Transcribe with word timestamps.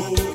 vou. 0.00 0.29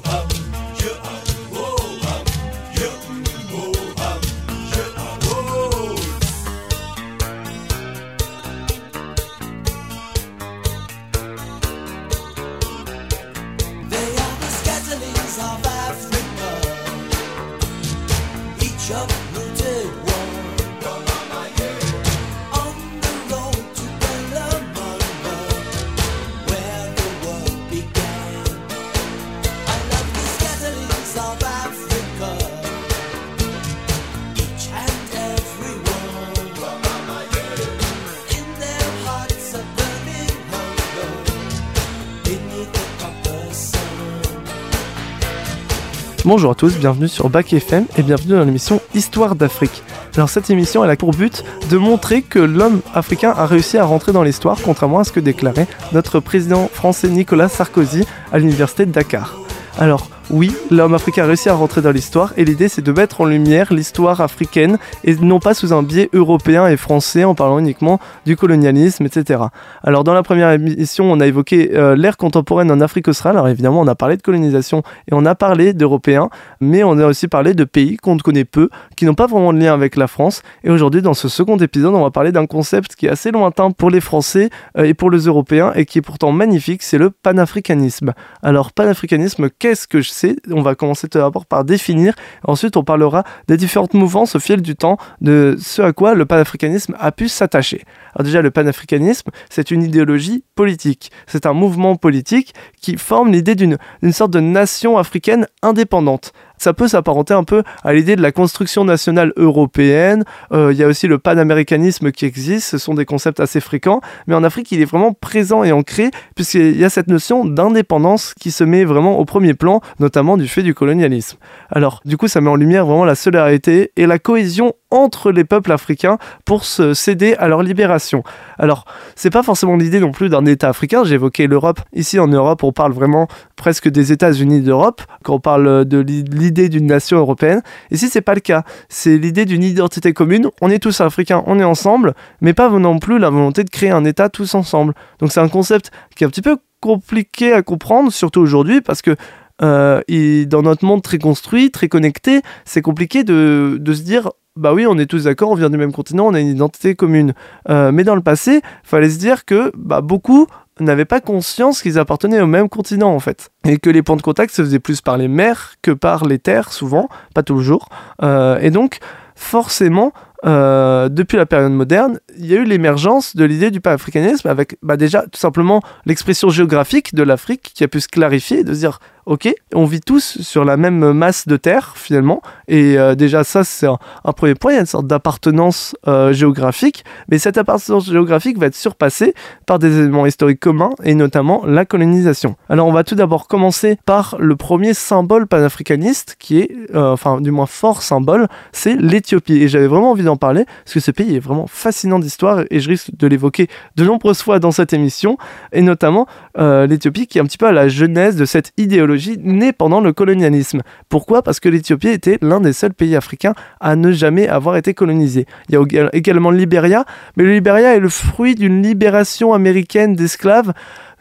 Bonjour 46.25 46.49
à 46.49 46.55
tous, 46.55 46.79
bienvenue 46.79 47.07
sur 47.07 47.29
Bac 47.29 47.53
FM 47.53 47.85
et 47.97 48.01
bienvenue 48.01 48.33
dans 48.33 48.43
l'émission 48.43 48.81
Histoire 48.95 49.35
d'Afrique. 49.35 49.83
Alors 50.15 50.27
cette 50.27 50.49
émission 50.49 50.83
elle 50.83 50.89
a 50.89 50.95
pour 50.95 51.11
but 51.11 51.43
de 51.69 51.77
montrer 51.77 52.23
que 52.23 52.39
l'homme 52.39 52.81
africain 52.95 53.31
a 53.37 53.45
réussi 53.45 53.77
à 53.77 53.85
rentrer 53.85 54.11
dans 54.11 54.23
l'histoire 54.23 54.57
contrairement 54.63 54.97
à 54.97 55.03
ce 55.03 55.11
que 55.11 55.19
déclarait 55.19 55.67
notre 55.93 56.19
président 56.19 56.67
français 56.67 57.09
Nicolas 57.09 57.47
Sarkozy 57.47 58.05
à 58.31 58.39
l'université 58.39 58.87
de 58.87 58.91
Dakar. 58.91 59.37
Alors 59.77 60.09
oui, 60.31 60.51
l'homme 60.71 60.95
africain 60.95 61.23
a 61.23 61.27
réussi 61.27 61.49
à 61.49 61.53
rentrer 61.53 61.81
dans 61.81 61.91
l'histoire 61.91 62.33
et 62.35 62.45
l'idée 62.45 62.67
c'est 62.67 62.81
de 62.81 62.91
mettre 62.91 63.21
en 63.21 63.25
lumière 63.25 63.71
l'histoire 63.71 64.21
africaine 64.21 64.79
et 65.03 65.15
non 65.15 65.39
pas 65.39 65.53
sous 65.53 65.71
un 65.71 65.83
biais 65.83 66.09
européen 66.13 66.67
et 66.67 66.77
français 66.77 67.23
en 67.23 67.35
parlant 67.35 67.59
uniquement 67.59 67.99
du 68.25 68.35
colonialisme, 68.35 69.05
etc. 69.05 69.43
Alors 69.83 70.03
dans 70.03 70.15
la 70.15 70.23
première 70.23 70.49
émission, 70.49 71.11
on 71.11 71.19
a 71.19 71.27
évoqué 71.27 71.75
euh, 71.75 71.95
l'ère 71.95 72.17
contemporaine 72.17 72.71
en 72.71 72.81
Afrique 72.81 73.07
australe. 73.07 73.35
Alors 73.35 73.49
évidemment, 73.49 73.81
on 73.81 73.87
a 73.87 73.93
parlé 73.93 74.17
de 74.17 74.23
colonisation 74.23 74.81
et 75.07 75.13
on 75.13 75.27
a 75.27 75.35
parlé 75.35 75.73
d'Européens, 75.73 76.29
mais 76.59 76.83
on 76.83 76.97
a 76.97 77.05
aussi 77.05 77.27
parlé 77.27 77.53
de 77.53 77.63
pays 77.63 77.97
qu'on 77.97 78.15
ne 78.15 78.21
connaît 78.21 78.45
peu, 78.45 78.69
qui 78.95 79.05
n'ont 79.05 79.13
pas 79.13 79.27
vraiment 79.27 79.53
de 79.53 79.59
lien 79.59 79.75
avec 79.75 79.95
la 79.95 80.07
France. 80.07 80.41
Et 80.63 80.71
aujourd'hui, 80.71 81.03
dans 81.03 81.13
ce 81.13 81.27
second 81.27 81.57
épisode, 81.57 81.93
on 81.93 82.01
va 82.01 82.09
parler 82.09 82.31
d'un 82.31 82.47
concept 82.47 82.95
qui 82.95 83.05
est 83.05 83.09
assez 83.09 83.29
lointain 83.29 83.69
pour 83.69 83.91
les 83.91 84.01
Français 84.01 84.49
euh, 84.77 84.85
et 84.85 84.95
pour 84.95 85.11
les 85.11 85.25
Européens 85.25 85.71
et 85.75 85.85
qui 85.85 85.99
est 85.99 86.01
pourtant 86.01 86.31
magnifique, 86.31 86.81
c'est 86.81 86.97
le 86.97 87.11
panafricanisme. 87.11 88.13
Alors 88.41 88.71
panafricanisme, 88.71 89.49
qu'est-ce 89.59 89.87
que 89.87 90.01
je 90.01 90.14
on 90.51 90.61
va 90.61 90.75
commencer 90.75 91.07
tout 91.07 91.17
d'abord 91.17 91.45
par 91.45 91.63
définir. 91.63 92.13
Ensuite, 92.43 92.77
on 92.77 92.83
parlera 92.83 93.23
des 93.47 93.57
différentes 93.57 93.93
mouvances 93.93 94.35
au 94.35 94.39
fil 94.39 94.61
du 94.61 94.75
temps 94.75 94.97
de 95.21 95.55
ce 95.59 95.81
à 95.81 95.93
quoi 95.93 96.13
le 96.13 96.25
panafricanisme 96.25 96.95
a 96.99 97.11
pu 97.11 97.27
s'attacher. 97.27 97.83
Alors 98.15 98.25
déjà, 98.25 98.41
le 98.41 98.51
panafricanisme, 98.51 99.31
c'est 99.49 99.71
une 99.71 99.83
idéologie 99.83 100.43
politique. 100.55 101.11
C'est 101.27 101.45
un 101.45 101.53
mouvement 101.53 101.95
politique 101.95 102.53
qui 102.81 102.97
forme 102.97 103.31
l'idée 103.31 103.55
d'une 103.55 103.77
sorte 104.11 104.31
de 104.31 104.39
nation 104.39 104.97
africaine 104.97 105.47
indépendante 105.61 106.33
ça 106.57 106.73
peut 106.73 106.87
s'apparenter 106.87 107.33
un 107.33 107.43
peu 107.43 107.63
à 107.83 107.93
l'idée 107.93 108.15
de 108.15 108.21
la 108.21 108.31
construction 108.31 108.85
nationale 108.85 109.33
européenne. 109.37 110.23
Euh, 110.51 110.71
il 110.71 110.77
y 110.77 110.83
a 110.83 110.87
aussi 110.87 111.07
le 111.07 111.17
panaméricanisme 111.17 112.11
qui 112.11 112.25
existe, 112.25 112.69
ce 112.69 112.77
sont 112.77 112.93
des 112.93 113.05
concepts 113.05 113.39
assez 113.39 113.59
fréquents, 113.59 114.01
mais 114.27 114.35
en 114.35 114.43
Afrique 114.43 114.71
il 114.71 114.81
est 114.81 114.85
vraiment 114.85 115.13
présent 115.13 115.63
et 115.63 115.71
ancré 115.71 116.11
puisqu'il 116.35 116.77
y 116.77 116.85
a 116.85 116.89
cette 116.89 117.07
notion 117.07 117.45
d'indépendance 117.45 118.33
qui 118.33 118.51
se 118.51 118.63
met 118.63 118.85
vraiment 118.85 119.17
au 119.19 119.25
premier 119.25 119.53
plan, 119.53 119.81
notamment 119.99 120.37
du 120.37 120.47
fait 120.47 120.63
du 120.63 120.73
colonialisme. 120.73 121.37
Alors 121.69 122.01
du 122.05 122.17
coup 122.17 122.27
ça 122.27 122.41
met 122.41 122.49
en 122.49 122.55
lumière 122.55 122.85
vraiment 122.85 123.05
la 123.05 123.15
solidarité 123.15 123.91
et 123.95 124.05
la 124.05 124.19
cohésion 124.19 124.73
entre 124.91 125.31
les 125.31 125.43
peuples 125.43 125.71
africains 125.71 126.17
pour 126.45 126.63
se 126.63 126.93
céder 126.93 127.33
à 127.35 127.47
leur 127.47 127.63
libération. 127.63 128.23
Alors, 128.57 128.85
c'est 129.15 129.29
pas 129.29 129.43
forcément 129.43 129.75
l'idée 129.75 129.99
non 129.99 130.11
plus 130.11 130.29
d'un 130.29 130.45
État 130.45 130.69
africain, 130.69 131.03
évoqué 131.03 131.47
l'Europe. 131.47 131.81
Ici 131.93 132.19
en 132.19 132.27
Europe, 132.27 132.63
on 132.63 132.71
parle 132.71 132.93
vraiment 132.93 133.27
presque 133.55 133.89
des 133.89 134.11
États-Unis 134.11 134.61
d'Europe 134.61 135.01
quand 135.23 135.35
on 135.35 135.39
parle 135.39 135.85
de 135.85 135.99
l'idée 135.99 136.69
d'une 136.69 136.85
nation 136.85 137.17
européenne. 137.17 137.61
Ici, 137.91 138.09
c'est 138.09 138.21
pas 138.21 138.35
le 138.35 138.41
cas. 138.41 138.63
C'est 138.89 139.17
l'idée 139.17 139.45
d'une 139.45 139.63
identité 139.63 140.13
commune. 140.13 140.49
On 140.61 140.69
est 140.69 140.79
tous 140.79 141.01
africains, 141.01 141.43
on 141.47 141.59
est 141.59 141.63
ensemble, 141.63 142.13
mais 142.41 142.53
pas 142.53 142.69
non 142.69 142.99
plus 142.99 143.19
la 143.19 143.29
volonté 143.29 143.63
de 143.63 143.69
créer 143.69 143.91
un 143.91 144.05
État 144.05 144.29
tous 144.29 144.55
ensemble. 144.55 144.93
Donc 145.19 145.31
c'est 145.31 145.39
un 145.39 145.49
concept 145.49 145.91
qui 146.15 146.23
est 146.23 146.27
un 146.27 146.29
petit 146.29 146.41
peu 146.41 146.57
compliqué 146.79 147.51
à 147.51 147.63
comprendre, 147.63 148.11
surtout 148.11 148.41
aujourd'hui, 148.41 148.81
parce 148.81 149.01
que 149.01 149.15
euh, 149.61 150.01
dans 150.45 150.61
notre 150.61 150.85
monde 150.85 151.01
très 151.01 151.17
construit, 151.17 151.71
très 151.71 151.87
connecté, 151.87 152.41
c'est 152.65 152.81
compliqué 152.81 153.23
de, 153.23 153.77
de, 153.79 153.93
se 153.93 154.01
dire 154.01 154.31
bah 154.55 154.73
oui, 154.73 154.85
on 154.87 154.97
est 154.97 155.05
tous 155.05 155.25
d'accord, 155.25 155.51
on 155.51 155.55
vient 155.55 155.69
du 155.69 155.77
même 155.77 155.91
continent, 155.91 156.27
on 156.27 156.33
a 156.33 156.39
une 156.39 156.47
identité 156.47 156.95
commune. 156.95 157.33
Euh, 157.69 157.91
mais 157.91 158.03
dans 158.03 158.15
le 158.15 158.21
passé, 158.21 158.61
fallait 158.83 159.09
se 159.09 159.19
dire 159.19 159.45
que 159.45 159.71
bah, 159.75 160.01
beaucoup 160.01 160.47
n'avaient 160.79 161.05
pas 161.05 161.21
conscience 161.21 161.81
qu'ils 161.81 161.99
appartenaient 161.99 162.41
au 162.41 162.47
même 162.47 162.69
continent 162.69 163.13
en 163.13 163.19
fait. 163.19 163.49
Et 163.65 163.77
que 163.77 163.89
les 163.89 164.01
points 164.01 164.17
de 164.17 164.21
contact 164.21 164.53
se 164.53 164.61
faisaient 164.61 164.79
plus 164.79 165.01
par 165.01 165.17
les 165.17 165.27
mers 165.27 165.75
que 165.81 165.91
par 165.91 166.25
les 166.25 166.39
terres, 166.39 166.71
souvent, 166.71 167.09
pas 167.33 167.43
toujours. 167.43 167.89
Euh, 168.21 168.59
et 168.59 168.71
donc, 168.71 168.99
forcément, 169.35 170.13
euh, 170.45 171.09
depuis 171.09 171.37
la 171.37 171.45
période 171.45 171.71
moderne, 171.71 172.19
il 172.37 172.45
y 172.45 172.55
a 172.55 172.59
eu 172.59 172.65
l'émergence 172.65 173.35
de 173.35 173.45
l'idée 173.45 173.71
du 173.71 173.81
panafricanisme 173.81 174.47
avec 174.47 174.77
bah, 174.83 174.95
déjà 174.95 175.23
tout 175.23 175.39
simplement 175.39 175.81
l'expression 176.05 176.49
géographique 176.49 177.15
de 177.15 177.23
l'Afrique 177.23 177.71
qui 177.73 177.83
a 177.83 177.87
pu 177.87 177.99
se 177.99 178.07
clarifier, 178.07 178.63
de 178.63 178.73
se 178.73 178.79
dire 178.79 178.99
ok, 179.25 179.51
on 179.73 179.85
vit 179.85 180.01
tous 180.01 180.41
sur 180.41 180.65
la 180.65 180.77
même 180.77 181.11
masse 181.13 181.47
de 181.47 181.57
terre 181.57 181.93
finalement, 181.95 182.41
et 182.67 182.97
euh, 182.97 183.15
déjà 183.15 183.43
ça 183.43 183.63
c'est 183.63 183.87
un, 183.87 183.97
premier 184.33 184.55
point, 184.55 184.73
il 184.73 184.75
y 184.75 184.77
a 184.77 184.81
une 184.81 184.85
sorte 184.85 185.07
d'appartenance 185.07 185.95
euh, 186.07 186.31
géographique, 186.31 187.03
mais 187.29 187.39
cette 187.39 187.57
appartenance 187.57 188.09
géographique 188.09 188.59
va 188.59 188.67
être 188.67 188.75
surpassée 188.75 189.33
par 189.65 189.79
des 189.79 189.99
éléments 189.99 190.25
historiques 190.25 190.59
communs, 190.59 190.91
et 191.03 191.15
notamment 191.15 191.65
la 191.65 191.85
colonisation. 191.85 192.55
Alors 192.69 192.87
on 192.87 192.91
va 192.91 193.03
tout 193.03 193.15
d'abord 193.15 193.47
commencer 193.47 193.97
par 194.05 194.35
le 194.39 194.55
premier 194.55 194.93
symbole 194.93 195.47
panafricaniste, 195.47 196.35
qui 196.37 196.59
est, 196.59 196.71
euh, 196.93 197.11
enfin 197.11 197.41
du 197.41 197.51
moins 197.51 197.65
fort 197.65 198.03
symbole, 198.03 198.47
c'est 198.73 198.95
l'Éthiopie, 198.95 199.63
et 199.63 199.67
j'avais 199.67 199.87
vraiment 199.87 200.11
envie 200.11 200.23
d'en 200.23 200.37
parler, 200.37 200.65
parce 200.83 200.93
que 200.93 200.99
ce 200.99 201.11
pays 201.11 201.35
est 201.35 201.39
vraiment 201.39 201.67
fascinant 201.67 202.19
d'histoire, 202.19 202.63
et 202.69 202.79
je 202.79 202.89
risque 202.89 203.09
de 203.17 203.25
l'évoquer 203.25 203.69
de 203.95 204.05
nombreuses 204.05 204.41
fois 204.41 204.59
dans 204.59 204.71
cette 204.71 204.93
émission, 204.93 205.37
et 205.71 205.81
notamment 205.81 206.27
l'Éthiopie 206.57 207.27
qui 207.27 207.37
est 207.37 207.41
un 207.41 207.45
petit 207.45 207.57
peu 207.57 207.67
à 207.67 207.71
la 207.71 207.87
genèse 207.87 208.35
de 208.35 208.45
cette 208.45 208.71
idéologie 208.77 209.14
née 209.43 209.73
pendant 209.73 210.01
le 210.01 210.13
colonialisme. 210.13 210.81
Pourquoi? 211.09 211.41
Parce 211.41 211.59
que 211.59 211.69
l'Éthiopie 211.69 212.09
était 212.09 212.37
l'un 212.41 212.59
des 212.59 212.73
seuls 212.73 212.93
pays 212.93 213.15
africains 213.15 213.53
à 213.79 213.95
ne 213.95 214.11
jamais 214.11 214.47
avoir 214.47 214.77
été 214.77 214.93
colonisé. 214.93 215.45
Il 215.69 215.75
y 215.75 215.99
a 215.99 216.09
également 216.13 216.51
le 216.51 216.57
Libéria, 216.57 217.05
mais 217.37 217.43
le 217.43 217.53
Libéria 217.53 217.95
est 217.95 217.99
le 217.99 218.09
fruit 218.09 218.55
d'une 218.55 218.81
libération 218.81 219.53
américaine 219.53 220.15
d'esclaves 220.15 220.73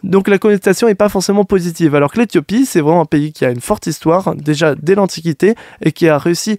donc 0.04 0.28
la 0.28 0.38
connotation 0.38 0.86
n'est 0.86 0.94
pas 0.94 1.08
forcément 1.08 1.44
positive. 1.44 1.94
Alors 1.94 2.12
que 2.12 2.20
l'Éthiopie, 2.20 2.66
c'est 2.66 2.80
vraiment 2.80 3.00
un 3.00 3.06
pays 3.06 3.32
qui 3.32 3.44
a 3.44 3.50
une 3.50 3.60
forte 3.60 3.86
histoire, 3.86 4.34
déjà 4.36 4.74
dès 4.74 4.94
l'Antiquité, 4.94 5.54
et 5.80 5.92
qui 5.92 6.08
a 6.08 6.18
réussi 6.18 6.58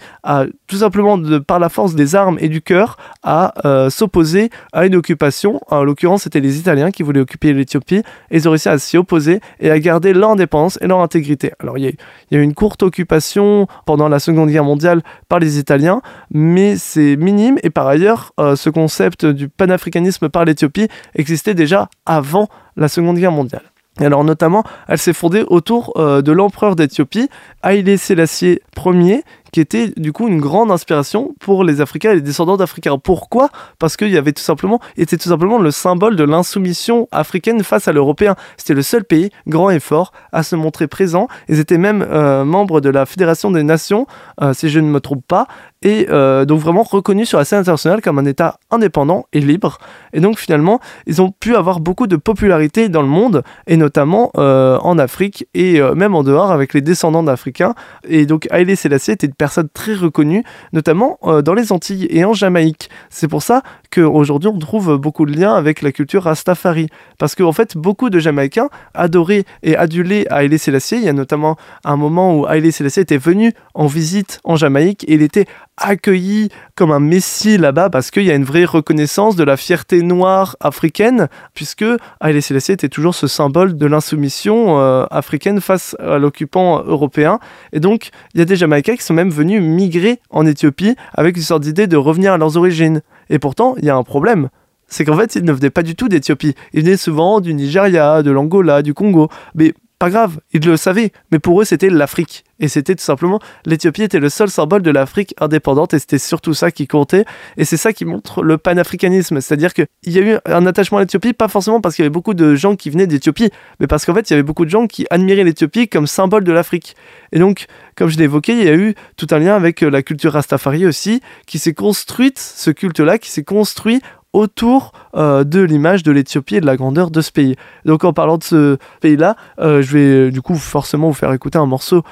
tout 0.68 0.78
simplement 0.78 1.20
par 1.46 1.60
la 1.60 1.70
force 1.70 1.94
des 1.94 2.16
armes 2.16 2.38
et 2.42 2.50
du 2.50 2.62
cœur, 2.62 2.98
à 3.24 3.54
euh, 3.66 3.90
s'opposer 3.92 4.50
à 4.74 4.88
une 4.88 4.96
occupation. 4.96 5.62
En 5.70 5.84
l'occurrence, 5.84 6.24
c'était 6.24 6.40
les 6.40 6.58
Italiens 6.58 6.90
qui 6.90 7.04
voulaient 7.04 7.20
occuper 7.20 7.54
l'Éthiopie, 7.54 7.98
et 7.98 8.04
ils 8.32 8.48
ont 8.48 8.52
réussi 8.52 8.68
à 8.68 8.80
s'y 8.80 8.98
opposer 8.98 9.40
et 9.60 9.70
à 9.70 9.80
garder 9.80 10.14
leur 10.14 10.32
indépendance 10.32 10.80
et 10.82 10.88
leur 10.88 11.00
intégrité. 11.00 11.52
Alors 11.60 11.78
il 11.78 11.84
y, 11.84 11.88
a, 11.88 12.38
eu 12.38 12.42
une 12.42 12.56
courte 12.56 12.82
occupation 12.82 13.68
pendant 13.86 14.10
la 14.10 14.18
Seconde 14.18 14.50
Guerre 14.50 14.64
mondiale 14.64 15.04
par 15.30 15.38
les 15.38 15.60
Italiens, 15.60 16.02
mais 16.32 16.78
c'est 16.78 17.16
minime, 17.16 17.60
et 17.62 17.70
par 17.70 17.88
ailleurs, 17.88 18.34
euh, 18.40 18.56
ce 18.56 18.72
concept 18.72 19.26
du 19.26 19.50
panafricanisme 19.50 20.30
par 20.30 20.46
l'Éthiopie 20.46 20.88
existait 21.14 21.54
déjà 21.54 21.90
avant 22.08 22.50
la 22.76 22.88
Seconde 22.88 23.18
Guerre 23.18 23.32
mondiale. 23.32 23.64
Et 24.02 24.06
alors 24.06 24.26
notamment, 24.26 24.64
elle 24.90 24.98
s'est 24.98 25.14
fondée 25.14 25.46
autour 25.48 25.94
euh, 25.96 26.22
de 26.22 26.34
l'empereur 26.34 26.76
d'Éthiopie, 26.76 27.30
Haïlé 27.64 27.96
Sélassié 27.96 28.62
Ier, 28.86 29.24
qui 29.54 29.62
était 29.62 29.94
du 29.96 30.12
coup 30.12 30.28
une 30.28 30.42
grande 30.42 30.70
inspiration 30.70 31.34
pour 31.40 31.64
les 31.64 31.80
Africains 31.80 32.12
et 32.12 32.16
les 32.16 32.22
descendants 32.22 32.58
d'Africains. 32.58 32.98
Pourquoi? 32.98 33.48
Parce 33.80 33.96
qu'il 33.96 34.10
y 34.10 34.18
avait 34.18 34.34
tout 34.34 34.44
simplement, 34.44 34.82
était 34.98 35.16
tout 35.16 35.30
simplement 35.30 35.60
le 35.60 35.72
symbole 35.72 36.18
de 36.18 36.26
l'insoumission 36.26 37.08
africaine 37.14 37.64
face 37.64 37.88
à 37.88 37.94
l'Européen. 37.94 38.36
C'était 38.58 38.74
le 38.74 38.82
seul 38.82 39.06
pays 39.06 39.30
grand 39.48 39.70
et 39.70 39.80
fort 39.80 40.12
à 40.34 40.44
se 40.44 40.58
montrer 40.58 40.88
présent. 40.88 41.30
Ils 41.48 41.62
étaient 41.62 41.78
même 41.78 42.02
euh, 42.02 42.44
membres 42.44 42.82
de 42.82 42.90
la 42.90 43.06
Fédération 43.06 43.50
des 43.50 43.64
Nations, 43.64 44.08
euh, 44.42 44.54
si 44.54 44.68
je 44.68 44.82
ne 44.82 44.90
me 44.90 45.00
trompe 45.00 45.24
pas, 45.26 45.48
et 45.86 46.08
euh, 46.10 46.44
donc 46.44 46.60
vraiment 46.60 46.84
reconnus 46.84 47.30
sur 47.30 47.38
la 47.38 47.46
scène 47.46 47.60
internationale 47.60 48.02
comme 48.02 48.20
un 48.20 48.26
État 48.26 48.60
indépendant 48.72 49.28
et 49.32 49.40
libre. 49.40 49.78
Et 50.12 50.20
donc 50.20 50.38
finalement, 50.38 50.82
ils 51.06 51.22
ont 51.22 51.32
pu 51.32 51.56
avoir 51.56 51.80
beaucoup 51.80 52.08
de 52.08 52.18
popularité 52.18 52.90
dans 52.90 53.02
le 53.02 53.08
monde, 53.08 53.44
et 53.68 53.78
notamment 53.78 54.32
en 54.36 54.98
Afrique 54.98 55.48
et 55.54 55.80
même 55.96 56.16
en 56.16 56.24
dehors 56.24 56.52
avec 56.52 56.74
les 56.74 56.82
descendants 56.82 57.24
d'Africains. 57.24 57.76
Et 58.08 58.26
donc 58.26 58.48
Haïlé 58.50 58.76
Sélassié 58.76 59.14
était 59.14 59.28
une 59.28 59.34
personne 59.34 59.70
très 59.74 59.94
reconnue, 59.94 60.44
notamment 60.74 61.20
dans 61.44 61.54
les 61.54 61.72
Antilles 61.72 62.08
et 62.10 62.26
en 62.26 62.34
Jamaïque. 62.34 62.90
C'est 63.10 63.28
pour 63.28 63.44
ça 63.44 63.62
qu'aujourd'hui 63.96 64.50
on 64.50 64.60
trouve 64.60 64.98
beaucoup 64.98 65.26
de 65.26 65.36
liens 65.36 65.56
avec 65.56 65.82
la 65.82 65.92
culture 65.92 66.24
Rastafari. 66.24 66.88
Parce 67.18 67.36
qu'en 67.36 67.54
fait, 67.54 67.78
beaucoup 67.78 68.10
de 68.10 68.20
Jamaïcains 68.20 68.70
adoraient 68.94 69.46
et 69.64 69.76
adulaient 69.76 70.26
Haile 70.30 70.58
Selassie. 70.60 70.98
Il 70.98 71.04
y 71.04 71.10
a 71.10 71.14
notamment 71.14 71.56
un 71.84 71.96
moment 71.96 72.38
où 72.38 72.48
Haile 72.48 72.72
Selassie 72.72 73.00
était 73.00 73.18
venu 73.18 73.54
en 73.74 73.88
visite 73.88 74.40
en 74.44 74.56
Jamaïque 74.56 75.06
et 75.08 75.14
il 75.14 75.22
était 75.22 75.46
accueilli 75.78 76.50
comme 76.76 76.92
un 76.92 77.00
messie 77.00 77.58
là-bas 77.58 77.90
parce 77.90 78.12
qu'il 78.12 78.24
y 78.24 78.32
a 78.32 78.36
une 78.36 78.44
vraie 78.44 78.66
reconnaissance 78.66 79.36
de 79.36 79.44
la 79.44 79.58
fierté 79.58 80.02
noire 80.02 80.56
africaine, 80.60 81.28
puisque 81.54 81.86
Haile 82.22 82.42
Selassie 82.42 82.72
était 82.72 82.90
toujours 82.90 83.16
ce 83.16 83.28
symbole 83.28 83.78
de 83.78 83.86
l'insoumission 83.86 84.80
euh, 84.80 85.06
africaine 85.12 85.62
face 85.62 85.96
à 86.00 86.18
l'occupant 86.18 86.84
européen. 86.84 87.40
Et 87.74 87.80
donc, 87.80 88.10
il 88.34 88.40
y 88.40 88.42
a 88.42 88.46
des 88.46 88.56
Jamaïcains 88.56 88.96
qui 88.96 89.04
sont 89.04 89.14
même 89.14 89.30
venus 89.30 89.62
migrer 89.62 90.20
en 90.30 90.46
Éthiopie 90.46 90.96
avec 91.14 91.38
une 91.38 91.44
sorte 91.44 91.64
d'idée 91.64 91.88
de 91.88 91.98
revenir 91.98 92.34
à 92.34 92.38
leurs 92.38 92.58
origines. 92.58 93.02
Et 93.30 93.40
pourtant, 93.40 93.76
il 93.78 93.86
y 93.86 93.90
a 93.90 93.96
un 93.96 94.04
problème. 94.04 94.50
C'est 94.88 95.04
qu'en 95.06 95.18
fait, 95.18 95.36
ils 95.36 95.44
ne 95.44 95.52
venaient 95.52 95.72
pas 95.72 95.84
du 95.84 95.96
tout 95.96 96.08
d'Éthiopie. 96.08 96.54
Ils 96.74 96.84
venaient 96.84 96.98
souvent 96.98 97.42
du 97.42 97.54
Nigeria, 97.54 98.22
de 98.22 98.32
l'Angola, 98.32 98.82
du 98.82 98.94
Congo. 98.94 99.30
Mais 99.56 99.74
pas 100.00 100.10
grave, 100.10 100.40
ils 100.52 100.66
le 100.66 100.78
savaient, 100.78 101.12
mais 101.32 101.40
pour 101.40 101.62
eux 101.62 101.66
c'était 101.66 101.90
l'Afrique. 101.90 102.44
Et 102.60 102.70
c'était 102.70 102.96
tout 102.96 103.04
simplement, 103.04 103.40
l'Éthiopie 103.66 104.04
était 104.04 104.20
le 104.20 104.30
seul 104.30 104.50
symbole 104.50 104.82
de 104.82 104.92
l'Afrique 104.92 105.34
indépendante 105.40 105.94
et 105.94 106.00
c'était 106.00 106.20
surtout 106.20 106.54
ça 106.54 106.72
qui 106.72 106.88
comptait. 106.88 107.26
Et 107.58 107.66
c'est 107.66 107.76
ça 107.76 107.92
qui 107.92 108.06
montre 108.06 108.44
le 108.44 108.58
panafricanisme. 108.58 109.42
C'est-à-dire 109.42 109.74
qu'il 109.74 109.88
y 110.06 110.20
a 110.20 110.22
eu 110.22 110.38
un 110.46 110.66
attachement 110.66 111.00
à 111.00 111.02
l'Éthiopie, 111.02 111.34
pas 111.34 111.50
forcément 111.50 111.82
parce 111.82 111.96
qu'il 111.96 112.04
y 112.04 112.06
avait 112.06 112.14
beaucoup 112.14 112.34
de 112.34 112.56
gens 112.56 112.78
qui 112.78 112.90
venaient 112.90 113.08
d'Éthiopie, 113.08 113.50
mais 113.80 113.88
parce 113.88 114.06
qu'en 114.06 114.14
fait 114.14 114.30
il 114.30 114.34
y 114.34 114.36
avait 114.36 114.44
beaucoup 114.44 114.64
de 114.64 114.70
gens 114.70 114.88
qui 114.88 115.06
admiraient 115.10 115.44
l'Éthiopie 115.44 115.90
comme 115.90 116.08
symbole 116.08 116.46
de 116.46 116.52
l'Afrique. 116.54 116.96
Et 117.34 117.40
donc, 117.40 117.66
comme 117.96 118.10
je 118.10 118.18
l'ai 118.18 118.24
évoqué, 118.24 118.54
il 118.54 118.64
y 118.64 118.70
a 118.70 118.76
eu 118.76 118.96
tout 119.18 119.28
un 119.32 119.40
lien 119.40 119.56
avec 119.56 119.82
la 119.82 120.02
culture 120.02 120.34
Rastafari 120.34 120.86
aussi, 120.86 121.22
qui 121.46 121.60
s'est 121.60 121.74
construite, 121.74 122.40
ce 122.40 122.72
culte-là, 122.72 123.18
qui 123.18 123.30
s'est 123.30 123.44
construit 123.44 124.02
autour 124.36 124.92
euh, 125.16 125.46
de 125.46 125.62
l'image 125.62 126.04
de 126.04 126.12
l'Éthiopie 126.12 126.58
et 126.58 126.62
de 126.62 126.66
la 126.66 126.76
grandeur 126.76 127.10
de 127.10 127.22
ce 127.22 127.32
pays. 127.32 127.56
Donc 127.86 128.04
en 128.04 128.12
parlant 128.12 128.38
de 128.38 128.44
ce 128.44 128.78
pays-là, 129.00 129.38
euh, 129.62 129.82
je 129.82 129.98
vais 129.98 130.32
du 130.32 130.42
coup 130.42 130.56
forcément 130.56 131.08
vous 131.08 131.14
faire 131.14 131.32
écouter 131.32 131.58
un 131.58 131.66
morceau 131.66 132.04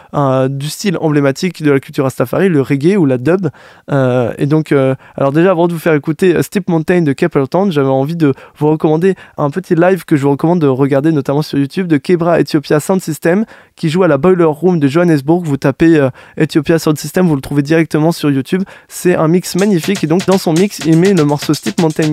du 0.50 0.70
style 0.70 0.98
emblématique 1.02 1.62
de 1.62 1.72
la 1.72 1.82
culture 1.82 2.06
Rastafari, 2.06 2.48
le 2.48 2.62
reggae 2.62 2.96
ou 2.96 3.06
la 3.06 3.18
dub. 3.18 3.50
Euh, 3.92 4.34
et 4.38 4.46
donc, 4.46 4.74
alors 5.18 5.34
déjà 5.34 5.52
avant 5.52 5.68
de 5.68 5.74
vous 5.74 5.80
faire 5.80 5.94
écouter 5.94 6.42
Steep 6.42 6.70
Mountain 6.70 7.02
de 7.02 7.12
Capleton, 7.12 7.72
j'avais 7.72 7.90
envie 7.90 8.16
de 8.16 8.34
vous 8.58 8.70
recommander 8.70 9.16
un 9.38 9.50
petit 9.50 9.76
live 9.76 10.06
que 10.06 10.16
je 10.16 10.24
vous 10.24 10.32
recommande 10.32 10.62
de 10.62 10.68
regarder 10.68 11.12
notamment 11.12 11.42
sur 11.42 11.60
YouTube 11.60 11.88
de 11.88 11.98
Kebra 11.98 12.40
Ethiopia 12.40 12.80
Sound 12.80 13.02
System 13.02 13.44
qui 13.76 13.90
joue 13.90 14.04
à 14.04 14.08
la 14.08 14.18
Boiler 14.18 14.46
Room 14.46 14.80
de 14.80 14.88
Johannesburg. 14.88 15.44
Vous 15.44 15.58
tapez 15.58 16.08
Ethiopia 16.38 16.80
Sound 16.80 16.98
System, 16.98 17.28
vous 17.28 17.36
le 17.36 17.42
trouvez 17.42 17.64
directement 17.64 18.14
sur 18.14 18.32
YouTube. 18.32 18.64
C'est 18.88 19.16
un 19.16 19.28
mix 19.28 19.56
magnifique 19.56 20.04
et 20.06 20.08
donc 20.08 20.26
dans 20.26 20.38
son 20.38 20.54
mix, 20.54 20.80
il 20.86 20.98
met 20.98 21.14
le 21.14 21.26
morceau 21.26 21.54
Steep 21.54 21.82
Mountain 21.82 22.13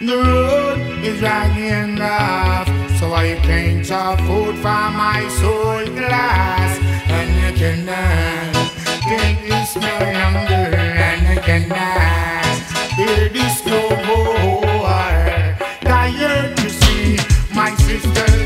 The 0.00 0.16
road 0.16 0.78
is 1.04 1.20
and 1.24 1.98
rough, 1.98 2.68
so 3.00 3.12
I 3.14 3.34
can't 3.42 3.84
afford 3.90 4.54
for 4.54 4.90
my 4.94 5.26
soul 5.40 5.86
glass. 5.86 6.78
And 7.10 7.28
you 7.42 7.52
cannot 7.58 8.54
take 9.02 9.38
uh, 9.38 9.58
this 9.58 9.74
no 9.74 9.98
longer, 9.98 10.76
and 10.78 11.34
you 11.34 11.40
cannot 11.42 12.44
hear 12.94 13.26
uh, 13.26 13.32
this 13.32 13.66
no 13.66 13.88
more. 14.06 15.56
Tired 15.80 16.56
to 16.58 16.70
see 16.70 17.16
my 17.52 17.74
sisters 17.74 18.37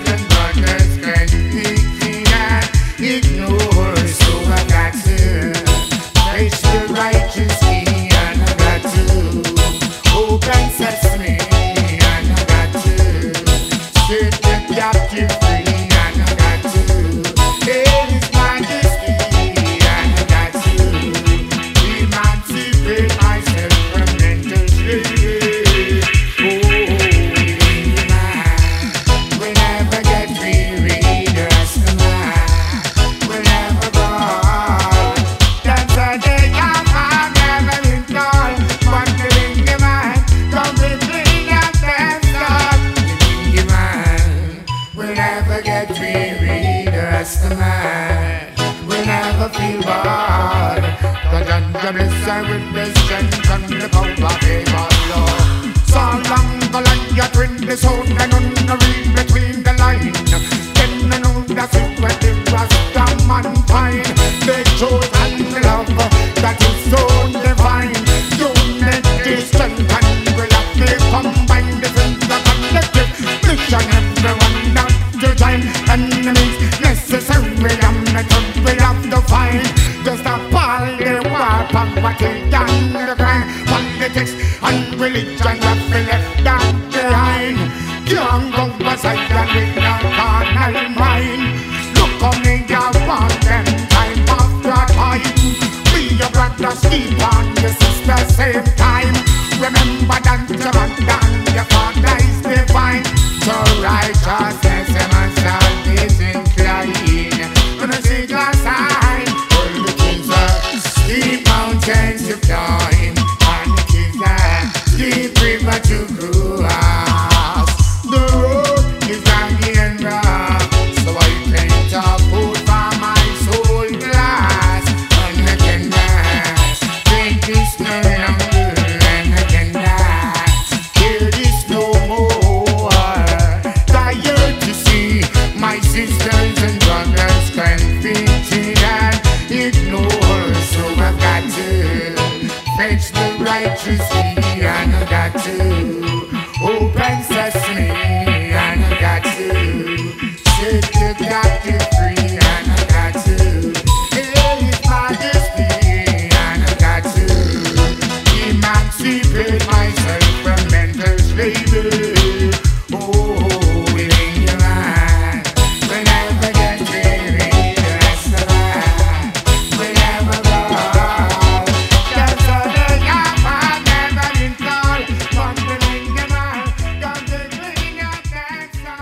I 82.13 82.42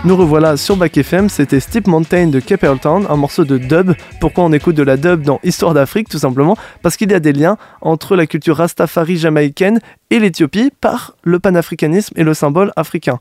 Nous 0.03 0.15
revoilà 0.15 0.57
sur 0.57 0.77
Back 0.77 0.97
FM, 0.97 1.29
c'était 1.29 1.59
Steep 1.59 1.85
Mountain 1.85 2.25
de 2.25 2.39
Capleton, 2.39 3.05
un 3.07 3.15
morceau 3.15 3.45
de 3.45 3.59
dub. 3.59 3.91
Pourquoi 4.19 4.45
on 4.45 4.51
écoute 4.51 4.75
de 4.75 4.81
la 4.81 4.97
dub 4.97 5.21
dans 5.21 5.39
Histoire 5.43 5.75
d'Afrique 5.75 6.09
Tout 6.09 6.17
simplement? 6.17 6.57
Parce 6.81 6.97
qu'il 6.97 7.11
y 7.11 7.13
a 7.13 7.19
des 7.19 7.33
liens 7.33 7.55
entre 7.81 8.15
la 8.15 8.25
culture 8.25 8.57
rastafari 8.57 9.17
jamaïcaine 9.17 9.79
et 10.09 10.17
l'Éthiopie 10.17 10.71
par 10.81 11.15
le 11.21 11.39
panafricanisme 11.39 12.15
et 12.17 12.23
le 12.23 12.33
symbole 12.33 12.73
africain. 12.75 13.19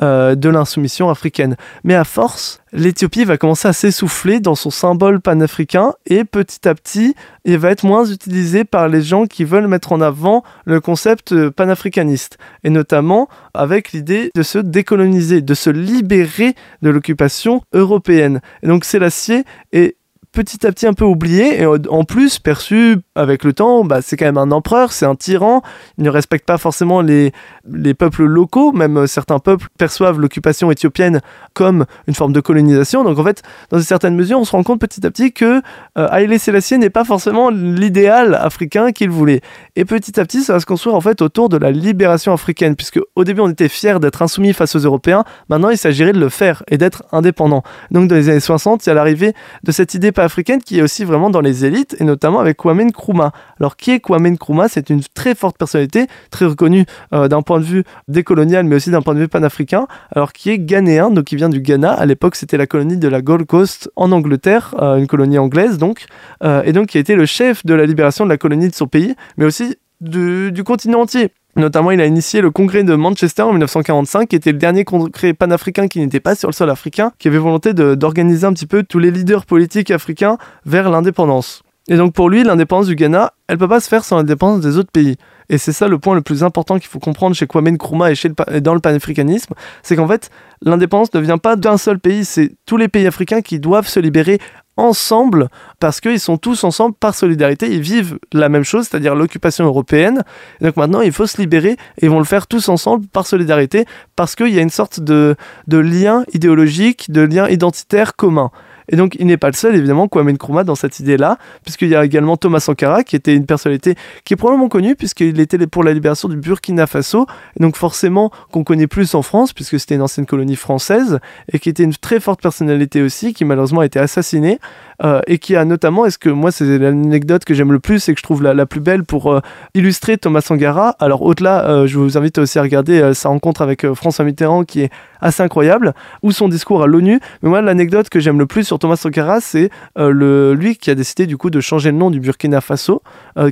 Euh, 0.00 0.34
de 0.34 0.48
l'insoumission 0.48 1.10
africaine. 1.10 1.54
Mais 1.84 1.94
à 1.94 2.04
force, 2.04 2.60
l'Éthiopie 2.72 3.24
va 3.24 3.36
commencer 3.36 3.68
à 3.68 3.72
s'essouffler 3.72 4.40
dans 4.40 4.54
son 4.54 4.70
symbole 4.70 5.20
panafricain 5.20 5.92
et 6.06 6.24
petit 6.24 6.66
à 6.66 6.74
petit, 6.74 7.14
il 7.44 7.58
va 7.58 7.70
être 7.70 7.84
moins 7.84 8.06
utilisé 8.06 8.64
par 8.64 8.88
les 8.88 9.02
gens 9.02 9.26
qui 9.26 9.44
veulent 9.44 9.68
mettre 9.68 9.92
en 9.92 10.00
avant 10.00 10.42
le 10.64 10.80
concept 10.80 11.50
panafricaniste. 11.50 12.38
Et 12.64 12.70
notamment 12.70 13.28
avec 13.54 13.92
l'idée 13.92 14.30
de 14.34 14.42
se 14.42 14.58
décoloniser, 14.58 15.42
de 15.42 15.54
se 15.54 15.70
libérer 15.70 16.54
de 16.80 16.90
l'occupation 16.90 17.60
européenne. 17.72 18.40
Et 18.62 18.68
donc 18.68 18.84
Sélassié 18.84 19.44
est 19.72 19.96
petit 20.32 20.66
à 20.66 20.72
petit 20.72 20.86
un 20.86 20.94
peu 20.94 21.04
oublié 21.04 21.60
et 21.60 21.66
en 21.66 22.04
plus 22.04 22.38
perçu 22.38 22.96
avec 23.14 23.44
le 23.44 23.52
temps, 23.52 23.84
bah, 23.84 24.00
c'est 24.02 24.16
quand 24.16 24.24
même 24.24 24.38
un 24.38 24.50
empereur, 24.50 24.92
c'est 24.92 25.04
un 25.04 25.14
tyran, 25.14 25.62
il 25.98 26.04
ne 26.04 26.10
respecte 26.10 26.46
pas 26.46 26.58
forcément 26.58 27.02
les, 27.02 27.32
les 27.70 27.94
peuples 27.94 28.24
locaux, 28.24 28.72
même 28.72 29.06
certains 29.06 29.38
peuples 29.38 29.68
perçoivent 29.78 30.18
l'occupation 30.18 30.70
éthiopienne 30.70 31.20
comme 31.52 31.84
une 32.08 32.14
forme 32.14 32.32
de 32.32 32.40
colonisation. 32.40 33.04
Donc 33.04 33.18
en 33.18 33.24
fait, 33.24 33.42
dans 33.70 33.78
une 33.78 33.84
certaine 33.84 34.16
mesure, 34.16 34.38
on 34.38 34.44
se 34.44 34.52
rend 34.52 34.62
compte 34.62 34.80
petit 34.80 35.06
à 35.06 35.10
petit 35.10 35.32
que 35.32 35.60
euh, 35.98 36.08
Haïlé 36.10 36.38
Sélassié 36.38 36.78
n'est 36.78 36.90
pas 36.90 37.04
forcément 37.04 37.50
l'idéal 37.50 38.34
africain 38.34 38.92
qu'il 38.92 39.10
voulait. 39.10 39.42
Et 39.76 39.84
petit 39.84 40.18
à 40.18 40.24
petit, 40.24 40.42
ça 40.42 40.54
va 40.54 40.60
se 40.60 40.66
construire 40.66 40.96
en 40.96 41.00
fait 41.00 41.20
autour 41.20 41.50
de 41.50 41.58
la 41.58 41.70
libération 41.70 42.32
africaine, 42.32 42.76
puisque 42.76 43.00
au 43.16 43.24
début 43.24 43.40
on 43.42 43.50
était 43.50 43.68
fiers 43.68 43.98
d'être 44.00 44.22
insoumis 44.22 44.54
face 44.54 44.74
aux 44.76 44.80
Européens, 44.80 45.24
maintenant 45.48 45.68
il 45.68 45.78
s'agirait 45.78 46.12
de 46.12 46.20
le 46.20 46.30
faire 46.30 46.62
et 46.68 46.78
d'être 46.78 47.04
indépendant. 47.12 47.62
Donc 47.90 48.08
dans 48.08 48.16
les 48.16 48.30
années 48.30 48.40
60, 48.40 48.86
il 48.86 48.88
y 48.88 48.92
a 48.92 48.94
l'arrivée 48.94 49.34
de 49.62 49.72
cette 49.72 49.94
idée 49.94 50.12
africaine 50.22 50.62
qui 50.62 50.78
est 50.78 50.82
aussi 50.82 51.04
vraiment 51.04 51.30
dans 51.30 51.40
les 51.40 51.64
élites, 51.64 51.96
et 52.00 52.04
notamment 52.04 52.40
avec 52.40 52.56
Kwame 52.56 52.82
Nkrumah. 52.82 53.32
Alors 53.60 53.76
qui 53.76 53.90
est 53.90 54.00
Kwame 54.00 54.28
Nkrumah? 54.28 54.68
C'est 54.68 54.90
une 54.90 55.02
très 55.14 55.34
forte 55.34 55.58
personnalité, 55.58 56.06
très 56.30 56.46
reconnue 56.46 56.84
euh, 57.12 57.28
d'un 57.28 57.42
point 57.42 57.60
de 57.60 57.64
vue 57.64 57.84
décolonial, 58.08 58.64
mais 58.64 58.76
aussi 58.76 58.90
d'un 58.90 59.02
point 59.02 59.14
de 59.14 59.20
vue 59.20 59.28
panafricain, 59.28 59.86
alors 60.14 60.32
qui 60.32 60.50
est 60.50 60.58
ghanéen, 60.58 61.10
donc 61.10 61.24
qui 61.24 61.36
vient 61.36 61.48
du 61.48 61.60
Ghana. 61.60 61.92
À 61.92 62.06
l'époque, 62.06 62.36
c'était 62.36 62.56
la 62.56 62.66
colonie 62.66 62.96
de 62.96 63.08
la 63.08 63.22
Gold 63.22 63.46
Coast 63.46 63.90
en 63.96 64.12
Angleterre, 64.12 64.74
euh, 64.80 64.96
une 64.96 65.06
colonie 65.06 65.38
anglaise 65.38 65.78
donc, 65.78 66.06
euh, 66.42 66.62
et 66.64 66.72
donc 66.72 66.88
qui 66.88 66.98
a 66.98 67.00
été 67.00 67.14
le 67.14 67.26
chef 67.26 67.64
de 67.66 67.74
la 67.74 67.86
libération 67.86 68.24
de 68.24 68.30
la 68.30 68.38
colonie 68.38 68.68
de 68.68 68.74
son 68.74 68.86
pays, 68.86 69.14
mais 69.36 69.44
aussi 69.44 69.76
du 70.00 70.64
continent 70.64 71.02
entier. 71.02 71.30
Notamment, 71.54 71.90
il 71.90 72.00
a 72.00 72.06
initié 72.06 72.40
le 72.40 72.50
congrès 72.50 72.82
de 72.82 72.94
Manchester 72.94 73.42
en 73.42 73.50
1945, 73.50 74.28
qui 74.28 74.36
était 74.36 74.52
le 74.52 74.58
dernier 74.58 74.84
congrès 74.84 75.34
panafricain 75.34 75.86
qui 75.86 76.00
n'était 76.00 76.20
pas 76.20 76.34
sur 76.34 76.48
le 76.48 76.54
sol 76.54 76.70
africain, 76.70 77.12
qui 77.18 77.28
avait 77.28 77.38
volonté 77.38 77.74
d'organiser 77.74 78.46
un 78.46 78.54
petit 78.54 78.66
peu 78.66 78.82
tous 78.82 78.98
les 78.98 79.10
leaders 79.10 79.44
politiques 79.44 79.90
africains 79.90 80.38
vers 80.64 80.88
l'indépendance. 80.88 81.62
Et 81.88 81.96
donc 81.96 82.14
pour 82.14 82.30
lui, 82.30 82.44
l'indépendance 82.44 82.86
du 82.86 82.94
Ghana, 82.94 83.32
elle 83.48 83.58
peut 83.58 83.68
pas 83.68 83.80
se 83.80 83.88
faire 83.88 84.04
sans 84.04 84.16
l'indépendance 84.16 84.60
des 84.60 84.78
autres 84.78 84.92
pays. 84.92 85.16
Et 85.48 85.58
c'est 85.58 85.72
ça 85.72 85.88
le 85.88 85.98
point 85.98 86.14
le 86.14 86.22
plus 86.22 86.44
important 86.44 86.78
qu'il 86.78 86.88
faut 86.88 87.00
comprendre 87.00 87.34
chez 87.34 87.46
Kwame 87.46 87.70
Nkrumah 87.70 88.12
et, 88.12 88.14
chez 88.14 88.30
dans 88.60 88.74
le 88.74 88.80
panafricanisme, 88.80 89.52
c'est 89.82 89.96
qu'en 89.96 90.06
fait, 90.06 90.30
l'indépendance 90.62 91.12
ne 91.12 91.20
vient 91.20 91.38
pas 91.38 91.56
d'un 91.56 91.76
seul 91.76 91.98
pays, 91.98 92.24
c'est 92.24 92.52
tous 92.66 92.76
les 92.76 92.88
pays 92.88 93.06
africains 93.06 93.42
qui 93.42 93.58
doivent 93.58 93.88
se 93.88 94.00
libérer 94.00 94.38
ensemble 94.76 95.48
parce 95.80 96.00
qu'ils 96.00 96.20
sont 96.20 96.38
tous 96.38 96.64
ensemble 96.64 96.94
par 96.94 97.14
solidarité, 97.14 97.66
ils 97.70 97.80
vivent 97.80 98.18
la 98.32 98.48
même 98.48 98.64
chose, 98.64 98.88
c'est-à-dire 98.88 99.14
l'occupation 99.14 99.64
européenne. 99.64 100.22
donc 100.60 100.76
maintenant, 100.76 101.00
il 101.00 101.12
faut 101.12 101.26
se 101.26 101.40
libérer 101.40 101.72
et 101.72 102.06
ils 102.06 102.10
vont 102.10 102.18
le 102.18 102.24
faire 102.24 102.46
tous 102.46 102.68
ensemble 102.68 103.06
par 103.08 103.26
solidarité 103.26 103.84
parce 104.16 104.34
qu'il 104.34 104.48
y 104.48 104.58
a 104.58 104.62
une 104.62 104.70
sorte 104.70 105.00
de, 105.00 105.36
de 105.68 105.78
lien 105.78 106.24
idéologique, 106.32 107.10
de 107.10 107.22
lien 107.22 107.48
identitaire 107.48 108.16
commun. 108.16 108.50
Et 108.88 108.96
donc, 108.96 109.16
il 109.18 109.26
n'est 109.26 109.36
pas 109.36 109.48
le 109.48 109.54
seul, 109.54 109.74
évidemment, 109.74 110.08
Kwame 110.08 110.30
Nkrumah 110.30 110.64
dans 110.64 110.74
cette 110.74 111.00
idée-là, 111.00 111.38
puisqu'il 111.64 111.88
y 111.88 111.94
a 111.94 112.04
également 112.04 112.36
Thomas 112.36 112.60
Sankara, 112.60 113.04
qui 113.04 113.16
était 113.16 113.34
une 113.34 113.46
personnalité 113.46 113.94
qui 114.24 114.34
est 114.34 114.36
probablement 114.36 114.68
connue, 114.68 114.96
puisqu'il 114.96 115.38
était 115.40 115.58
pour 115.66 115.84
la 115.84 115.92
libération 115.92 116.28
du 116.28 116.36
Burkina 116.36 116.86
Faso, 116.86 117.26
et 117.58 117.62
donc 117.62 117.76
forcément 117.76 118.30
qu'on 118.50 118.64
connaît 118.64 118.86
plus 118.86 119.14
en 119.14 119.22
France, 119.22 119.52
puisque 119.52 119.78
c'était 119.78 119.94
une 119.94 120.02
ancienne 120.02 120.26
colonie 120.26 120.56
française, 120.56 121.20
et 121.52 121.58
qui 121.58 121.68
était 121.68 121.84
une 121.84 121.94
très 121.94 122.20
forte 122.20 122.42
personnalité 122.42 123.02
aussi, 123.02 123.32
qui 123.32 123.44
malheureusement 123.44 123.80
a 123.80 123.86
été 123.86 123.98
assassinée, 123.98 124.58
euh, 125.04 125.20
et 125.26 125.38
qui 125.38 125.56
a 125.56 125.64
notamment, 125.64 126.06
est-ce 126.06 126.18
que 126.18 126.28
moi 126.28 126.52
c'est 126.52 126.78
l'anecdote 126.78 127.44
que 127.44 127.54
j'aime 127.54 127.72
le 127.72 127.80
plus 127.80 128.08
et 128.08 128.14
que 128.14 128.18
je 128.18 128.22
trouve 128.22 128.42
la, 128.42 128.66
plus 128.66 128.80
belle 128.80 129.04
pour 129.04 129.32
euh, 129.32 129.40
illustrer 129.74 130.16
Thomas 130.16 130.40
Sankara. 130.40 130.94
Alors 131.00 131.22
au-delà, 131.22 131.68
euh, 131.68 131.86
je 131.86 131.98
vous 131.98 132.16
invite 132.16 132.38
aussi 132.38 132.58
à 132.58 132.62
regarder 132.62 133.12
sa 133.14 133.28
rencontre 133.28 133.62
avec 133.62 133.90
François 133.94 134.24
Mitterrand 134.24 134.64
qui 134.64 134.82
est 134.82 134.90
assez 135.22 135.42
incroyable, 135.42 135.94
ou 136.22 136.32
son 136.32 136.48
discours 136.48 136.82
à 136.82 136.86
l'ONU. 136.86 137.20
Mais 137.42 137.48
moi 137.48 137.62
l'anecdote 137.62 138.08
que 138.10 138.20
j'aime 138.20 138.38
le 138.38 138.46
plus 138.46 138.64
sur 138.64 138.78
Thomas 138.78 138.96
Sankara, 138.96 139.40
c'est 139.40 139.70
le, 139.96 140.54
lui 140.54 140.76
qui 140.76 140.90
a 140.90 140.94
décidé 140.94 141.26
du 141.26 141.36
coup 141.36 141.48
de 141.50 141.60
changer 141.60 141.90
le 141.90 141.96
nom 141.96 142.10
du 142.10 142.20
Burkina 142.20 142.60
Faso, 142.60 143.02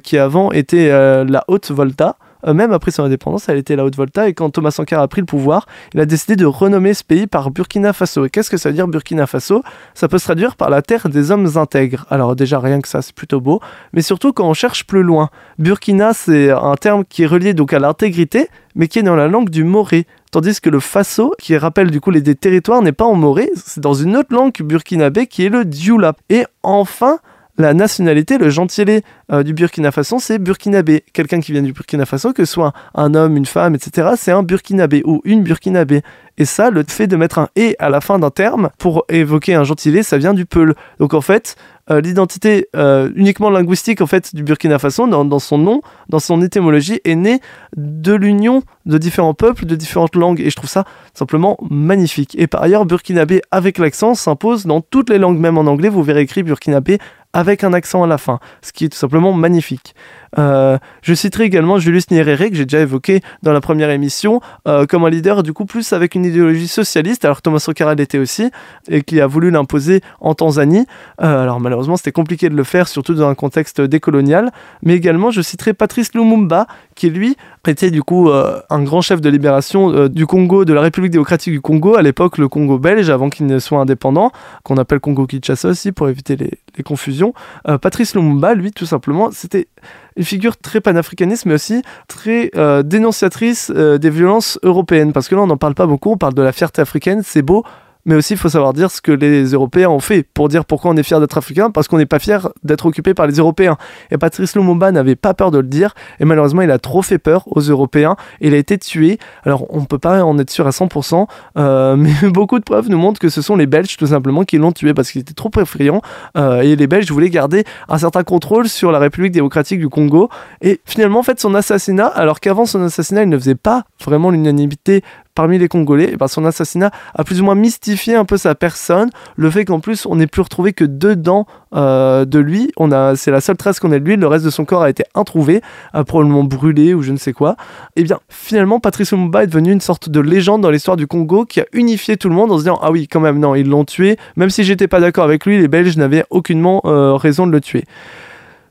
qui 0.02 0.18
avant 0.18 0.52
était 0.52 0.90
la 1.24 1.44
Haute 1.48 1.70
Volta. 1.70 2.16
Euh, 2.46 2.54
même 2.54 2.72
après 2.72 2.90
son 2.90 3.04
indépendance, 3.04 3.48
elle 3.48 3.58
était 3.58 3.76
la 3.76 3.84
Haute-Volta, 3.84 4.28
et 4.28 4.34
quand 4.34 4.50
Thomas 4.50 4.70
Sankara 4.70 5.02
a 5.02 5.08
pris 5.08 5.20
le 5.20 5.26
pouvoir, 5.26 5.66
il 5.94 6.00
a 6.00 6.06
décidé 6.06 6.36
de 6.36 6.46
renommer 6.46 6.94
ce 6.94 7.04
pays 7.04 7.26
par 7.26 7.50
Burkina 7.50 7.92
Faso. 7.92 8.24
Et 8.24 8.30
qu'est-ce 8.30 8.50
que 8.50 8.56
ça 8.56 8.70
veut 8.70 8.74
dire 8.74 8.88
Burkina 8.88 9.26
Faso? 9.26 9.62
Ça 9.94 10.08
peut 10.08 10.18
se 10.18 10.24
traduire 10.24 10.56
par 10.56 10.70
la 10.70 10.82
terre 10.82 11.08
des 11.08 11.30
hommes 11.30 11.48
intègres. 11.56 12.06
Alors 12.10 12.36
déjà, 12.36 12.58
rien 12.58 12.80
que 12.80 12.88
ça, 12.88 13.02
c'est 13.02 13.14
plutôt 13.14 13.40
beau, 13.40 13.60
mais 13.92 14.02
surtout 14.02 14.32
quand 14.32 14.48
on 14.48 14.54
cherche 14.54 14.86
plus 14.86 15.02
loin. 15.02 15.30
Burkina, 15.58 16.12
c'est 16.14 16.50
un 16.50 16.76
terme 16.76 17.04
qui 17.04 17.24
est 17.24 17.26
relié 17.26 17.54
donc 17.54 17.72
à 17.72 17.78
l'intégrité, 17.78 18.48
mais 18.74 18.88
qui 18.88 19.00
est 19.00 19.02
dans 19.02 19.16
la 19.16 19.28
langue 19.28 19.50
du 19.50 19.64
moré. 19.64 20.06
Tandis 20.30 20.60
que 20.60 20.70
le 20.70 20.78
Faso, 20.78 21.34
qui 21.38 21.56
rappelle 21.56 21.90
du 21.90 22.00
coup 22.00 22.10
les 22.10 22.20
des 22.20 22.36
territoires, 22.36 22.82
n'est 22.82 22.92
pas 22.92 23.04
en 23.04 23.14
moré, 23.14 23.50
c'est 23.56 23.80
dans 23.80 23.94
une 23.94 24.16
autre 24.16 24.32
langue 24.34 24.52
burkinabé 24.62 25.26
qui 25.26 25.44
est 25.44 25.48
le 25.48 25.64
Dioula. 25.64 26.14
Et 26.28 26.44
enfin, 26.62 27.18
la 27.58 27.74
nationalité, 27.74 28.38
le 28.38 28.48
gentilé 28.48 29.02
euh, 29.32 29.42
du 29.42 29.52
Burkina 29.52 29.90
Faso, 29.90 30.18
c'est 30.18 30.38
burkinabé. 30.38 31.04
Quelqu'un 31.12 31.40
qui 31.40 31.52
vient 31.52 31.62
du 31.62 31.72
Burkina 31.72 32.06
Faso, 32.06 32.32
que 32.32 32.44
ce 32.44 32.52
soit 32.52 32.72
un 32.94 33.14
homme, 33.14 33.36
une 33.36 33.44
femme, 33.44 33.74
etc., 33.74 34.10
c'est 34.16 34.30
un 34.32 34.42
burkinabé 34.42 35.02
ou 35.04 35.20
une 35.24 35.42
burkinabé. 35.42 36.02
Et 36.38 36.44
ça, 36.44 36.70
le 36.70 36.84
fait 36.88 37.06
de 37.06 37.16
mettre 37.16 37.38
un 37.38 37.48
et 37.56 37.76
à 37.78 37.90
la 37.90 38.00
fin 38.00 38.18
d'un 38.18 38.30
terme 38.30 38.70
pour 38.78 39.04
évoquer 39.08 39.54
un 39.54 39.64
gentilé, 39.64 40.02
ça 40.02 40.16
vient 40.16 40.32
du 40.32 40.46
peul. 40.46 40.74
Donc 41.00 41.12
en 41.12 41.20
fait, 41.20 41.56
euh, 41.90 42.00
l'identité 42.00 42.68
euh, 42.76 43.10
uniquement 43.16 43.50
linguistique 43.50 44.00
en 44.00 44.06
fait 44.06 44.34
du 44.34 44.42
Burkina 44.42 44.78
Faso 44.78 45.06
dans, 45.06 45.38
son 45.38 45.58
nom, 45.58 45.82
dans 46.08 46.20
son 46.20 46.40
étymologie, 46.42 47.00
est 47.04 47.16
née 47.16 47.40
de 47.76 48.14
l'union 48.14 48.62
de 48.86 48.98
différents 48.98 49.34
peuples, 49.34 49.66
de 49.66 49.76
différentes 49.76 50.14
langues. 50.14 50.40
Et 50.40 50.50
je 50.50 50.56
trouve 50.56 50.70
ça 50.70 50.84
simplement 51.14 51.58
magnifique. 51.68 52.36
Et 52.38 52.46
par 52.46 52.62
ailleurs, 52.62 52.84
burkinabé 52.84 53.42
avec 53.50 53.78
l'accent 53.78 54.14
s'impose 54.14 54.66
dans 54.66 54.80
toutes 54.80 55.10
les 55.10 55.18
langues, 55.18 55.38
même 55.38 55.58
en 55.58 55.62
anglais, 55.62 55.88
vous 55.88 56.02
verrez 56.02 56.20
écrit 56.22 56.42
burkinabé 56.42 56.98
avec 57.32 57.64
un 57.64 57.72
accent 57.72 58.02
à 58.02 58.06
la 58.06 58.18
fin, 58.18 58.40
ce 58.62 58.72
qui 58.72 58.84
est 58.84 58.88
tout 58.88 58.98
simplement 58.98 59.32
magnifique. 59.32 59.94
Euh, 60.38 60.78
je 61.02 61.14
citerai 61.14 61.44
également 61.44 61.78
Julius 61.78 62.10
Nyerere, 62.10 62.50
que 62.50 62.54
j'ai 62.54 62.64
déjà 62.64 62.80
évoqué 62.80 63.20
dans 63.42 63.52
la 63.52 63.60
première 63.60 63.90
émission, 63.90 64.40
euh, 64.68 64.86
comme 64.86 65.04
un 65.04 65.10
leader 65.10 65.42
du 65.42 65.52
coup 65.52 65.64
plus 65.64 65.92
avec 65.92 66.14
une 66.14 66.24
idéologie 66.24 66.68
socialiste, 66.68 67.24
alors 67.24 67.42
Thomas 67.42 67.58
Sankara 67.58 67.94
l'était 67.94 68.18
aussi, 68.18 68.50
et 68.88 69.02
qui 69.02 69.20
a 69.20 69.26
voulu 69.26 69.50
l'imposer 69.50 70.02
en 70.20 70.34
Tanzanie. 70.34 70.86
Euh, 71.20 71.42
alors 71.42 71.60
malheureusement 71.60 71.96
c'était 71.96 72.12
compliqué 72.12 72.48
de 72.48 72.54
le 72.54 72.64
faire, 72.64 72.88
surtout 72.88 73.14
dans 73.14 73.28
un 73.28 73.34
contexte 73.34 73.80
décolonial, 73.80 74.52
mais 74.82 74.94
également 74.94 75.30
je 75.30 75.42
citerai 75.42 75.74
Patrice 75.74 76.14
Lumumba, 76.14 76.66
qui 77.00 77.10
lui 77.10 77.36
était 77.66 77.90
du 77.90 78.02
coup 78.02 78.30
un 78.30 78.82
grand 78.82 79.00
chef 79.00 79.20
de 79.20 79.28
libération 79.30 80.08
du 80.08 80.26
Congo, 80.26 80.64
de 80.64 80.72
la 80.72 80.80
République 80.80 81.12
démocratique 81.12 81.52
du 81.52 81.60
Congo, 81.60 81.96
à 81.96 82.02
l'époque 82.02 82.36
le 82.36 82.48
Congo 82.48 82.78
belge, 82.78 83.10
avant 83.10 83.30
qu'il 83.30 83.46
ne 83.46 83.58
soit 83.58 83.78
indépendant, 83.78 84.32
qu'on 84.64 84.76
appelle 84.76 85.00
Congo 85.00 85.26
Kinshasa 85.26 85.68
aussi 85.68 85.92
pour 85.92 86.08
éviter 86.08 86.36
les, 86.36 86.82
confusions. 86.82 87.34
Patrice 87.80 88.14
Lumumba, 88.14 88.54
lui, 88.54 88.72
tout 88.72 88.86
simplement, 88.86 89.30
c'était 89.32 89.68
une 90.16 90.24
figure 90.24 90.56
très 90.56 90.80
panafricaniste, 90.80 91.46
mais 91.46 91.54
aussi 91.54 91.82
très 92.08 92.50
euh, 92.56 92.82
dénonciatrice 92.82 93.72
euh, 93.74 93.98
des 93.98 94.10
violences 94.10 94.58
européennes. 94.62 95.12
Parce 95.12 95.28
que 95.28 95.34
là, 95.34 95.42
on 95.42 95.46
n'en 95.46 95.56
parle 95.56 95.74
pas 95.74 95.86
beaucoup, 95.86 96.12
on 96.12 96.16
parle 96.16 96.34
de 96.34 96.42
la 96.42 96.52
fierté 96.52 96.82
africaine, 96.82 97.22
c'est 97.24 97.42
beau, 97.42 97.64
mais 98.04 98.14
aussi 98.14 98.34
il 98.34 98.38
faut 98.38 98.48
savoir 98.48 98.72
dire 98.72 98.90
ce 98.90 99.00
que 99.00 99.12
les 99.12 99.44
Européens 99.44 99.88
ont 99.88 100.00
fait 100.00 100.22
pour 100.22 100.48
dire 100.48 100.64
pourquoi 100.64 100.90
on 100.90 100.96
est 100.96 101.02
fier 101.02 101.20
d'être 101.20 101.36
africain, 101.38 101.70
parce 101.70 101.88
qu'on 101.88 101.98
n'est 101.98 102.06
pas 102.06 102.18
fier 102.18 102.48
d'être 102.62 102.86
occupé 102.86 103.14
par 103.14 103.26
les 103.26 103.34
Européens. 103.34 103.76
Et 104.10 104.18
Patrice 104.18 104.54
Lumumba 104.56 104.92
n'avait 104.92 105.16
pas 105.16 105.34
peur 105.34 105.50
de 105.50 105.58
le 105.58 105.66
dire, 105.66 105.94
et 106.18 106.24
malheureusement 106.24 106.62
il 106.62 106.70
a 106.70 106.78
trop 106.78 107.02
fait 107.02 107.18
peur 107.18 107.44
aux 107.46 107.60
Européens, 107.60 108.16
il 108.40 108.54
a 108.54 108.56
été 108.56 108.78
tué. 108.78 109.18
Alors 109.44 109.66
on 109.70 109.80
ne 109.80 109.86
peut 109.86 109.98
pas 109.98 110.24
en 110.24 110.38
être 110.38 110.50
sûr 110.50 110.66
à 110.66 110.70
100%, 110.70 111.26
euh, 111.58 111.96
mais 111.98 112.12
beaucoup 112.24 112.58
de 112.58 112.64
preuves 112.64 112.88
nous 112.88 112.98
montrent 112.98 113.20
que 113.20 113.28
ce 113.28 113.42
sont 113.42 113.56
les 113.56 113.66
Belges 113.66 113.96
tout 113.96 114.06
simplement 114.06 114.44
qui 114.44 114.58
l'ont 114.58 114.72
tué 114.72 114.94
parce 114.94 115.10
qu'il 115.10 115.20
était 115.20 115.34
trop 115.34 115.50
effrayant, 115.58 116.02
euh, 116.36 116.60
et 116.62 116.76
les 116.76 116.86
Belges 116.86 117.10
voulaient 117.10 117.30
garder 117.30 117.64
un 117.88 117.98
certain 117.98 118.22
contrôle 118.22 118.68
sur 118.68 118.92
la 118.92 118.98
République 118.98 119.32
démocratique 119.32 119.80
du 119.80 119.88
Congo, 119.88 120.28
et 120.62 120.80
finalement 120.84 121.20
en 121.20 121.24
fait 121.24 121.40
son 121.40 121.54
assassinat, 121.54 122.06
alors 122.06 122.40
qu'avant 122.40 122.66
son 122.66 122.82
assassinat 122.82 123.22
il 123.22 123.28
ne 123.28 123.38
faisait 123.38 123.54
pas 123.54 123.84
vraiment 124.04 124.30
l'unanimité 124.30 125.02
parmi 125.34 125.58
les 125.58 125.68
Congolais, 125.68 126.12
et 126.12 126.28
son 126.28 126.44
assassinat 126.44 126.90
a 127.14 127.24
plus 127.24 127.40
ou 127.40 127.44
moins 127.44 127.54
mystifié 127.54 128.14
un 128.14 128.24
peu 128.24 128.36
sa 128.36 128.54
personne. 128.54 129.10
Le 129.36 129.50
fait 129.50 129.64
qu'en 129.64 129.80
plus 129.80 130.06
on 130.06 130.16
n'ait 130.16 130.26
plus 130.26 130.42
retrouvé 130.42 130.72
que 130.72 130.84
deux 130.84 131.16
dents 131.16 131.46
euh, 131.74 132.24
de 132.24 132.38
lui, 132.38 132.70
on 132.76 132.92
a, 132.92 133.16
c'est 133.16 133.30
la 133.30 133.40
seule 133.40 133.56
trace 133.56 133.80
qu'on 133.80 133.92
ait 133.92 134.00
de 134.00 134.04
lui, 134.04 134.16
le 134.16 134.26
reste 134.26 134.44
de 134.44 134.50
son 134.50 134.64
corps 134.64 134.82
a 134.82 134.90
été 134.90 135.04
introuvé, 135.14 135.60
euh, 135.94 136.04
probablement 136.04 136.44
brûlé 136.44 136.94
ou 136.94 137.02
je 137.02 137.12
ne 137.12 137.16
sais 137.16 137.32
quoi. 137.32 137.56
Et 137.96 138.02
bien 138.02 138.18
finalement 138.28 138.80
Patrice 138.80 139.12
Lumumba 139.12 139.44
est 139.44 139.46
devenu 139.46 139.72
une 139.72 139.80
sorte 139.80 140.08
de 140.08 140.20
légende 140.20 140.62
dans 140.62 140.70
l'histoire 140.70 140.96
du 140.96 141.06
Congo 141.06 141.44
qui 141.44 141.60
a 141.60 141.66
unifié 141.72 142.16
tout 142.16 142.28
le 142.28 142.34
monde 142.34 142.52
en 142.52 142.56
se 142.56 142.62
disant 142.62 142.78
ah 142.82 142.90
oui 142.90 143.08
quand 143.08 143.20
même 143.20 143.38
non 143.38 143.54
ils 143.54 143.68
l'ont 143.68 143.84
tué, 143.84 144.16
même 144.36 144.50
si 144.50 144.64
j'étais 144.64 144.88
pas 144.88 145.00
d'accord 145.00 145.24
avec 145.24 145.46
lui, 145.46 145.58
les 145.58 145.68
Belges 145.68 145.96
n'avaient 145.96 146.24
aucunement 146.30 146.82
euh, 146.84 147.14
raison 147.14 147.46
de 147.46 147.52
le 147.52 147.60
tuer. 147.60 147.84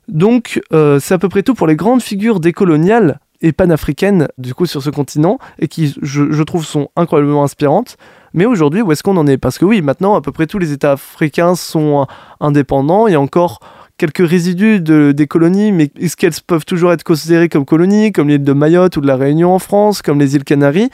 Donc 0.08 0.60
c'est 0.72 1.14
à 1.14 1.20
peu 1.20 1.30
près 1.30 1.44
tout 1.44 1.54
pour 1.54 1.68
les 1.68 1.76
grandes 1.76 2.02
figures 2.02 2.40
décoloniales 2.40 3.20
et 3.42 3.52
panafricaines 3.52 4.28
du 4.38 4.54
coup 4.54 4.66
sur 4.66 4.82
ce 4.82 4.90
continent 4.90 5.40
et 5.60 5.68
qui 5.68 5.96
je, 6.02 6.44
trouve 6.44 6.66
sont 6.66 6.90
incroyablement 6.96 7.44
inspirantes. 7.44 7.98
Mais 8.34 8.46
aujourd'hui, 8.46 8.82
où 8.82 8.92
est-ce 8.92 9.02
qu'on 9.02 9.18
en 9.18 9.28
est? 9.28 9.38
Parce 9.38 9.58
que 9.58 9.66
oui, 9.66 9.82
maintenant, 9.82 10.16
à 10.16 10.22
peu 10.22 10.32
près 10.32 10.46
tous 10.46 10.60
les 10.60 10.72
États 10.72 10.94
africains 10.94 11.56
sont 11.56 12.06
indépendants. 12.40 13.08
Il 13.08 13.14
y 13.14 13.16
a 13.16 13.22
encore 13.22 13.60
quelques 13.98 14.28
résidus 14.28 14.80
de, 14.80 15.12
des 15.12 15.28
colonies, 15.28 15.72
mais 15.72 15.90
est-ce 16.00 16.16
qu'elles 16.16 16.34
peuvent 16.46 16.66
toujours 16.66 16.94
être 16.94 17.04
considérées 17.04 17.50
comme 17.50 17.66
colonies, 17.66 18.12
comme 18.12 18.30
l'île 18.30 18.44
de 18.44 18.54
Mayotte 18.54 18.98
ou 18.98 19.02
de 19.02 19.08
la 19.08 19.16
Réunion 19.16 19.54
en 19.54 19.60
France, 19.60 20.02
comme 20.02 20.20
les 20.20 20.36
îles 20.36 20.44
Canaries? 20.44 20.90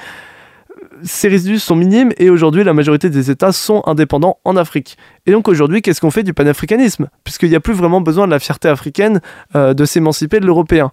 Ces 1.04 1.28
résidus 1.28 1.60
sont 1.60 1.76
minimes 1.76 2.14
et 2.18 2.30
aujourd'hui 2.30 2.64
la 2.64 2.74
majorité 2.74 3.10
des 3.10 3.30
États 3.30 3.52
sont 3.52 3.84
indépendants 3.86 4.40
en 4.46 4.56
Afrique. 4.56 4.98
Et 5.28 5.32
donc 5.32 5.48
aujourd'hui, 5.48 5.82
qu'est-ce 5.82 6.02
qu'on 6.02 6.12
fait 6.12 6.22
du 6.22 6.34
panafricanisme? 6.34 7.08
Puisqu'il 7.24 7.50
n'y 7.50 7.56
a 7.56 7.60
plus 7.60 7.74
vraiment 7.74 8.00
besoin 8.00 8.28
de 8.28 8.32
la 8.32 8.38
fierté 8.38 8.68
africaine 8.68 9.22
euh, 9.56 9.74
de 9.74 9.84
s'émanciper 9.84 10.40
de 10.40 10.46
l'européen. 10.46 10.92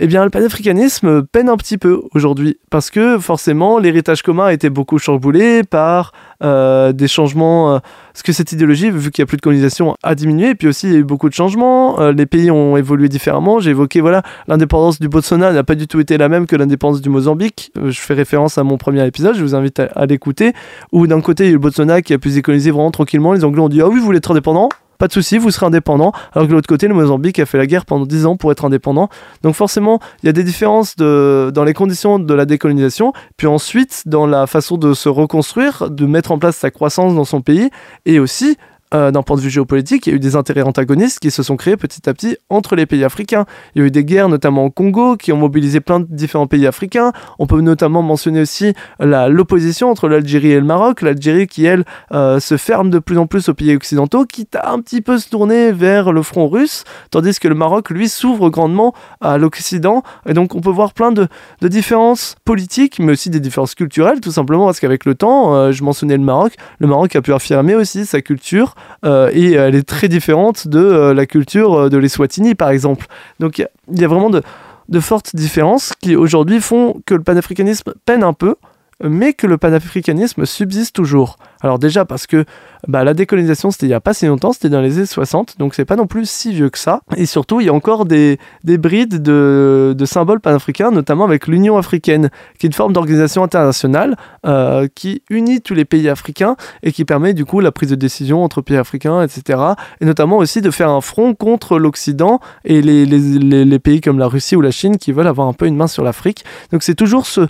Eh 0.00 0.08
bien, 0.08 0.24
le 0.24 0.30
panafricanisme 0.30 1.22
peine 1.22 1.48
un 1.48 1.56
petit 1.56 1.78
peu 1.78 2.02
aujourd'hui, 2.12 2.58
parce 2.70 2.90
que 2.90 3.18
forcément, 3.18 3.78
l'héritage 3.78 4.22
commun 4.22 4.46
a 4.46 4.52
été 4.52 4.68
beaucoup 4.68 4.98
chamboulé 4.98 5.62
par 5.62 6.12
euh, 6.42 6.92
des 6.92 7.06
changements, 7.06 7.74
euh, 7.74 7.78
parce 8.12 8.22
que 8.22 8.32
cette 8.32 8.50
idéologie, 8.50 8.90
vu 8.90 9.12
qu'il 9.12 9.22
n'y 9.22 9.26
a 9.26 9.26
plus 9.26 9.36
de 9.36 9.42
colonisation, 9.42 9.94
a 10.02 10.16
diminué, 10.16 10.50
et 10.50 10.54
puis 10.56 10.66
aussi 10.66 10.88
il 10.88 10.92
y 10.92 10.96
a 10.96 10.98
eu 10.98 11.04
beaucoup 11.04 11.28
de 11.28 11.34
changements, 11.34 12.00
les 12.10 12.26
pays 12.26 12.50
ont 12.50 12.76
évolué 12.76 13.08
différemment. 13.08 13.60
J'ai 13.60 13.70
évoqué, 13.70 14.00
voilà, 14.00 14.22
l'indépendance 14.48 14.98
du 14.98 15.08
Botswana 15.08 15.52
n'a 15.52 15.62
pas 15.62 15.76
du 15.76 15.86
tout 15.86 16.00
été 16.00 16.18
la 16.18 16.28
même 16.28 16.46
que 16.46 16.56
l'indépendance 16.56 17.00
du 17.00 17.10
Mozambique. 17.10 17.72
je 17.80 18.00
fais 18.00 18.14
référence 18.14 18.58
à 18.58 18.64
mon 18.64 18.76
premier 18.76 19.06
épisode, 19.06 19.36
je 19.36 19.42
vous 19.42 19.54
invite 19.54 19.80
à, 19.80 20.06
l'écouter, 20.06 20.52
où 20.90 21.06
d'un 21.06 21.20
côté, 21.20 21.44
il 21.44 21.46
y 21.46 21.50
a 21.50 21.50
eu 21.50 21.54
le 21.54 21.60
Botswana 21.60 22.02
qui 22.02 22.12
a 22.12 22.18
pu 22.18 22.30
se 22.30 22.34
décoloniser 22.34 22.70
vraiment 22.70 22.90
tranquillement, 22.90 23.32
les 23.32 23.44
Anglais 23.44 23.67
dit 23.68 23.80
Ah 23.80 23.88
oui, 23.88 23.98
vous 23.98 24.04
voulez 24.04 24.18
être 24.18 24.30
indépendant? 24.30 24.68
Pas 24.98 25.06
de 25.06 25.12
souci, 25.12 25.38
vous 25.38 25.52
serez 25.52 25.66
indépendant. 25.66 26.12
Alors 26.32 26.46
que 26.46 26.50
de 26.50 26.54
l'autre 26.54 26.68
côté, 26.68 26.88
le 26.88 26.94
Mozambique 26.94 27.38
a 27.38 27.46
fait 27.46 27.56
la 27.56 27.66
guerre 27.66 27.86
pendant 27.86 28.04
10 28.04 28.26
ans 28.26 28.36
pour 28.36 28.50
être 28.50 28.64
indépendant. 28.64 29.08
Donc 29.42 29.54
forcément, 29.54 30.00
il 30.22 30.26
y 30.26 30.28
a 30.28 30.32
des 30.32 30.42
différences 30.42 30.96
dans 30.96 31.64
les 31.64 31.72
conditions 31.72 32.18
de 32.18 32.34
la 32.34 32.46
décolonisation, 32.46 33.12
puis 33.36 33.46
ensuite 33.46 34.02
dans 34.06 34.26
la 34.26 34.48
façon 34.48 34.76
de 34.76 34.94
se 34.94 35.08
reconstruire, 35.08 35.88
de 35.88 36.04
mettre 36.04 36.32
en 36.32 36.38
place 36.40 36.56
sa 36.56 36.72
croissance 36.72 37.14
dans 37.14 37.24
son 37.24 37.42
pays, 37.42 37.70
et 38.06 38.18
aussi 38.18 38.56
euh, 38.94 39.10
d'un 39.10 39.22
point 39.22 39.36
de 39.36 39.42
vue 39.42 39.50
géopolitique, 39.50 40.06
il 40.06 40.10
y 40.10 40.12
a 40.14 40.16
eu 40.16 40.20
des 40.20 40.34
intérêts 40.34 40.62
antagonistes 40.62 41.18
qui 41.18 41.30
se 41.30 41.42
sont 41.42 41.56
créés 41.56 41.76
petit 41.76 42.08
à 42.08 42.14
petit 42.14 42.38
entre 42.48 42.74
les 42.74 42.86
pays 42.86 43.04
africains. 43.04 43.44
Il 43.74 43.82
y 43.82 43.84
a 43.84 43.86
eu 43.86 43.90
des 43.90 44.04
guerres, 44.04 44.30
notamment 44.30 44.64
au 44.64 44.70
Congo, 44.70 45.16
qui 45.16 45.30
ont 45.30 45.36
mobilisé 45.36 45.80
plein 45.80 46.00
de 46.00 46.06
différents 46.08 46.46
pays 46.46 46.66
africains. 46.66 47.12
On 47.38 47.46
peut 47.46 47.60
notamment 47.60 48.02
mentionner 48.02 48.40
aussi 48.40 48.72
l'opposition 49.00 49.90
entre 49.90 50.08
l'Algérie 50.08 50.52
et 50.52 50.60
le 50.60 50.64
Maroc. 50.64 51.02
L'Algérie 51.02 51.46
qui, 51.46 51.66
elle, 51.66 51.84
euh, 52.12 52.40
se 52.40 52.56
ferme 52.56 52.88
de 52.88 52.98
plus 52.98 53.18
en 53.18 53.26
plus 53.26 53.48
aux 53.50 53.54
pays 53.54 53.74
occidentaux, 53.76 54.24
quitte 54.24 54.56
à 54.56 54.70
un 54.70 54.80
petit 54.80 55.02
peu 55.02 55.18
se 55.18 55.28
tourner 55.28 55.70
vers 55.72 56.12
le 56.12 56.22
front 56.22 56.48
russe, 56.48 56.84
tandis 57.10 57.38
que 57.38 57.48
le 57.48 57.54
Maroc, 57.54 57.90
lui, 57.90 58.08
s'ouvre 58.08 58.48
grandement 58.48 58.94
à 59.20 59.36
l'Occident. 59.36 60.02
Et 60.26 60.32
donc, 60.32 60.54
on 60.54 60.60
peut 60.60 60.70
voir 60.70 60.94
plein 60.94 61.12
de, 61.12 61.28
différences 61.62 62.36
politiques, 62.46 62.98
mais 62.98 63.12
aussi 63.12 63.28
des 63.28 63.40
différences 63.40 63.74
culturelles, 63.74 64.20
tout 64.20 64.30
simplement 64.30 64.64
parce 64.64 64.80
qu'avec 64.80 65.04
le 65.04 65.14
temps, 65.14 65.54
euh, 65.54 65.72
je 65.72 65.84
mentionnais 65.84 66.16
le 66.16 66.22
Maroc, 66.22 66.54
le 66.78 66.86
Maroc 66.86 67.14
a 67.14 67.20
pu 67.20 67.34
affirmer 67.34 67.74
aussi 67.74 68.06
sa 68.06 68.22
culture 68.22 68.74
euh, 69.04 69.30
et 69.32 69.52
elle 69.52 69.74
est 69.74 69.88
très 69.88 70.08
différente 70.08 70.68
de 70.68 70.78
euh, 70.78 71.14
la 71.14 71.26
culture 71.26 71.74
euh, 71.74 71.88
de 71.88 71.96
l'Eswatini 71.96 72.54
par 72.54 72.70
exemple. 72.70 73.06
Donc 73.40 73.58
il 73.58 73.68
y, 73.94 74.04
a 74.04 74.08
vraiment 74.08 74.30
de, 74.30 74.42
de 74.88 75.00
fortes 75.00 75.34
différences 75.34 75.92
qui 76.00 76.16
aujourd'hui 76.16 76.60
font 76.60 77.00
que 77.06 77.14
le 77.14 77.22
panafricanisme 77.22 77.94
peine 78.04 78.22
un 78.22 78.32
peu 78.32 78.56
mais 79.02 79.32
que 79.32 79.46
le 79.46 79.58
panafricanisme 79.58 80.46
subsiste 80.46 80.94
toujours. 80.94 81.36
Alors 81.60 81.78
déjà 81.78 82.04
parce 82.04 82.26
que 82.26 82.44
bah, 82.86 83.04
la 83.04 83.14
décolonisation 83.14 83.70
c'était 83.70 83.86
il 83.86 83.90
n'y 83.90 83.94
a 83.94 84.00
pas 84.00 84.14
si 84.14 84.26
longtemps, 84.26 84.52
c'était 84.52 84.68
dans 84.68 84.80
les 84.80 84.96
années 84.96 85.06
60, 85.06 85.58
donc 85.58 85.74
c'est 85.74 85.84
pas 85.84 85.96
non 85.96 86.06
plus 86.06 86.28
si 86.28 86.52
vieux 86.52 86.70
que 86.70 86.78
ça. 86.78 87.00
Et 87.16 87.26
surtout 87.26 87.60
il 87.60 87.66
y 87.66 87.70
a 87.70 87.74
encore 87.74 88.04
des, 88.04 88.38
des 88.64 88.78
brides 88.78 89.22
de, 89.22 89.94
symboles 90.04 90.40
panafricains, 90.40 90.90
notamment 90.90 91.24
avec 91.24 91.46
l'Union 91.46 91.76
africaine, 91.76 92.30
qui 92.58 92.66
est 92.66 92.68
une 92.68 92.74
forme 92.74 92.92
d'organisation 92.92 93.42
internationale 93.42 94.16
euh, 94.46 94.88
qui 94.94 95.22
unit 95.30 95.60
tous 95.60 95.74
les 95.74 95.84
pays 95.84 96.08
africains 96.08 96.56
et 96.82 96.92
qui 96.92 97.04
permet 97.04 97.34
du 97.34 97.44
coup 97.44 97.60
la 97.60 97.72
prise 97.72 97.90
de 97.90 97.96
décision 97.96 98.42
entre 98.42 98.62
pays 98.62 98.76
africains, 98.76 99.22
etc. 99.22 99.60
Et 100.00 100.04
notamment 100.04 100.38
aussi 100.38 100.60
de 100.60 100.70
faire 100.70 100.90
un 100.90 101.00
front 101.00 101.34
contre 101.34 101.78
l'Occident 101.78 102.40
et 102.64 102.82
les, 102.82 103.04
les 103.04 103.78
pays 103.78 104.00
comme 104.00 104.18
la 104.18 104.28
Russie 104.28 104.56
ou 104.56 104.60
la 104.60 104.70
Chine 104.70 104.96
qui 104.96 105.12
veulent 105.12 105.26
avoir 105.26 105.48
un 105.48 105.52
peu 105.52 105.66
une 105.66 105.76
main 105.76 105.88
sur 105.88 106.04
l'Afrique. 106.04 106.44
Donc 106.72 106.82
c'est 106.82 106.94
toujours 106.94 107.26
ce 107.26 107.46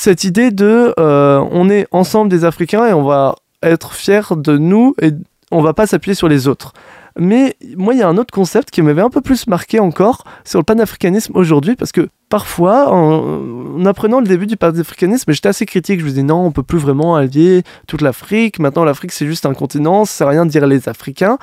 cette 0.00 0.24
idée 0.24 0.50
de 0.50 0.94
euh, 0.98 1.46
on 1.50 1.68
est 1.68 1.86
ensemble 1.90 2.30
des 2.30 2.46
Africains 2.46 2.86
et 2.86 2.94
on 2.94 3.02
va 3.02 3.36
être 3.62 3.92
fiers 3.92 4.34
de 4.34 4.56
nous 4.56 4.94
et 5.02 5.10
on 5.50 5.60
va 5.60 5.74
pas 5.74 5.86
s'appuyer 5.86 6.14
sur 6.14 6.26
les 6.26 6.48
autres. 6.48 6.72
Mais 7.18 7.54
moi, 7.76 7.92
il 7.92 8.00
y 8.00 8.02
a 8.02 8.08
un 8.08 8.16
autre 8.16 8.32
concept 8.32 8.70
qui 8.70 8.80
m'avait 8.80 9.02
un 9.02 9.10
peu 9.10 9.20
plus 9.20 9.46
marqué 9.46 9.78
encore 9.78 10.24
sur 10.42 10.58
le 10.58 10.64
panafricanisme 10.64 11.36
aujourd'hui, 11.36 11.76
parce 11.76 11.92
que 11.92 12.08
parfois, 12.30 12.90
en, 12.90 13.84
apprenant 13.84 14.20
le 14.20 14.26
début 14.26 14.46
du 14.46 14.56
panafricanisme, 14.56 15.30
j'étais 15.32 15.50
assez 15.50 15.66
critique. 15.66 16.00
Je 16.00 16.04
me 16.04 16.10
disais 16.10 16.22
non, 16.22 16.46
on 16.46 16.50
peut 16.50 16.62
plus 16.62 16.78
vraiment 16.78 17.14
allier 17.14 17.62
toute 17.86 18.00
l'Afrique. 18.00 18.58
Maintenant, 18.58 18.84
l'Afrique, 18.84 19.12
c'est 19.12 19.26
juste 19.26 19.44
un 19.44 19.52
continent, 19.52 20.06
ça 20.06 20.12
sert 20.12 20.28
à 20.28 20.30
rien 20.30 20.46
de 20.46 20.50
dire 20.50 20.66
les 20.66 20.88
Africains. 20.88 21.36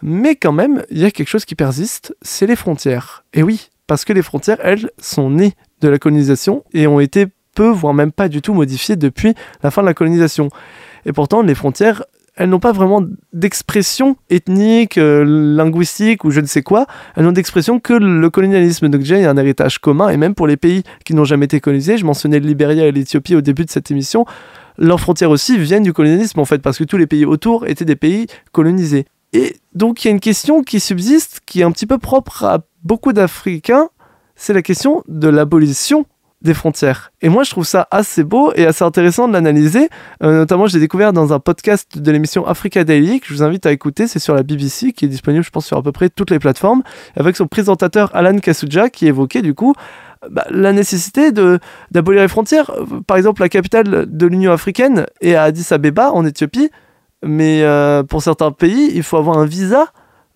Mais 0.00 0.34
quand 0.34 0.52
même, 0.52 0.82
il 0.90 0.98
y 0.98 1.04
a 1.04 1.10
quelque 1.10 1.28
chose 1.28 1.44
qui 1.44 1.56
persiste, 1.56 2.16
c'est 2.22 2.46
les 2.46 2.56
frontières. 2.56 3.24
Et 3.34 3.42
oui, 3.42 3.68
parce 3.86 4.06
que 4.06 4.14
les 4.14 4.22
frontières, 4.22 4.58
elles, 4.62 4.90
sont 4.98 5.28
nées 5.28 5.52
de 5.82 5.88
la 5.88 5.98
colonisation 5.98 6.64
et 6.72 6.86
ont 6.86 7.00
été 7.00 7.26
peu, 7.54 7.68
voire 7.68 7.94
même 7.94 8.12
pas 8.12 8.28
du 8.28 8.42
tout 8.42 8.54
modifié 8.54 8.96
depuis 8.96 9.34
la 9.62 9.70
fin 9.70 9.82
de 9.82 9.86
la 9.86 9.94
colonisation. 9.94 10.48
Et 11.06 11.12
pourtant, 11.12 11.42
les 11.42 11.54
frontières, 11.54 12.04
elles 12.36 12.48
n'ont 12.48 12.60
pas 12.60 12.72
vraiment 12.72 13.04
d'expression 13.32 14.16
ethnique, 14.30 14.96
euh, 14.96 15.24
linguistique 15.24 16.24
ou 16.24 16.30
je 16.30 16.40
ne 16.40 16.46
sais 16.46 16.62
quoi. 16.62 16.86
Elles 17.16 17.24
n'ont 17.24 17.32
d'expression 17.32 17.78
que 17.78 17.92
le 17.92 18.30
colonialisme. 18.30 18.88
Donc 18.88 19.02
déjà, 19.02 19.16
un 19.30 19.36
héritage 19.36 19.78
commun. 19.78 20.08
Et 20.08 20.16
même 20.16 20.34
pour 20.34 20.46
les 20.46 20.56
pays 20.56 20.82
qui 21.04 21.14
n'ont 21.14 21.24
jamais 21.24 21.44
été 21.44 21.60
colonisés, 21.60 21.98
je 21.98 22.06
mentionnais 22.06 22.40
le 22.40 22.46
Libéria 22.46 22.86
et 22.86 22.92
l'Éthiopie 22.92 23.34
au 23.34 23.42
début 23.42 23.64
de 23.64 23.70
cette 23.70 23.90
émission, 23.90 24.24
leurs 24.78 25.00
frontières 25.00 25.30
aussi 25.30 25.58
viennent 25.58 25.82
du 25.82 25.92
colonialisme 25.92 26.40
en 26.40 26.44
fait, 26.44 26.58
parce 26.58 26.78
que 26.78 26.84
tous 26.84 26.96
les 26.96 27.06
pays 27.06 27.24
autour 27.24 27.66
étaient 27.66 27.84
des 27.84 27.96
pays 27.96 28.26
colonisés. 28.52 29.06
Et 29.32 29.56
donc 29.74 30.04
il 30.04 30.08
y 30.08 30.10
a 30.10 30.12
une 30.12 30.20
question 30.20 30.62
qui 30.62 30.80
subsiste, 30.80 31.40
qui 31.46 31.60
est 31.60 31.64
un 31.64 31.72
petit 31.72 31.86
peu 31.86 31.98
propre 31.98 32.44
à 32.44 32.60
beaucoup 32.82 33.12
d'Africains, 33.12 33.88
c'est 34.34 34.52
la 34.52 34.62
question 34.62 35.04
de 35.08 35.28
l'abolition 35.28 36.06
des 36.42 36.54
frontières. 36.54 37.12
Et 37.22 37.28
moi, 37.28 37.44
je 37.44 37.50
trouve 37.50 37.64
ça 37.64 37.86
assez 37.90 38.24
beau 38.24 38.52
et 38.54 38.66
assez 38.66 38.84
intéressant 38.84 39.28
de 39.28 39.32
l'analyser. 39.32 39.88
Euh, 40.22 40.38
notamment, 40.38 40.66
j'ai 40.66 40.80
découvert 40.80 41.12
dans 41.12 41.32
un 41.32 41.38
podcast 41.38 41.98
de 41.98 42.10
l'émission 42.10 42.46
Africa 42.46 42.84
Daily 42.84 43.20
que 43.20 43.26
je 43.28 43.34
vous 43.34 43.42
invite 43.42 43.64
à 43.66 43.72
écouter. 43.72 44.06
C'est 44.06 44.18
sur 44.18 44.34
la 44.34 44.42
BBC, 44.42 44.92
qui 44.92 45.04
est 45.04 45.08
disponible, 45.08 45.44
je 45.44 45.50
pense, 45.50 45.66
sur 45.66 45.76
à 45.76 45.82
peu 45.82 45.92
près 45.92 46.08
toutes 46.08 46.30
les 46.30 46.38
plateformes, 46.38 46.82
avec 47.16 47.36
son 47.36 47.46
présentateur 47.46 48.14
Alan 48.14 48.38
Kasuja 48.38 48.90
qui 48.90 49.06
évoquait 49.06 49.42
du 49.42 49.54
coup 49.54 49.74
bah, 50.30 50.44
la 50.50 50.72
nécessité 50.72 51.32
d'abolir 51.90 52.22
les 52.22 52.28
frontières. 52.28 52.70
Par 53.06 53.16
exemple, 53.16 53.42
la 53.42 53.48
capitale 53.48 54.06
de 54.08 54.26
l'Union 54.26 54.52
africaine 54.52 55.06
est 55.20 55.34
à 55.34 55.44
Addis 55.44 55.66
Abeba, 55.70 56.12
en 56.12 56.24
Éthiopie. 56.24 56.70
Mais 57.24 57.62
euh, 57.62 58.02
pour 58.02 58.22
certains 58.22 58.50
pays, 58.50 58.90
il 58.94 59.02
faut 59.02 59.16
avoir 59.16 59.38
un 59.38 59.46
visa. 59.46 59.86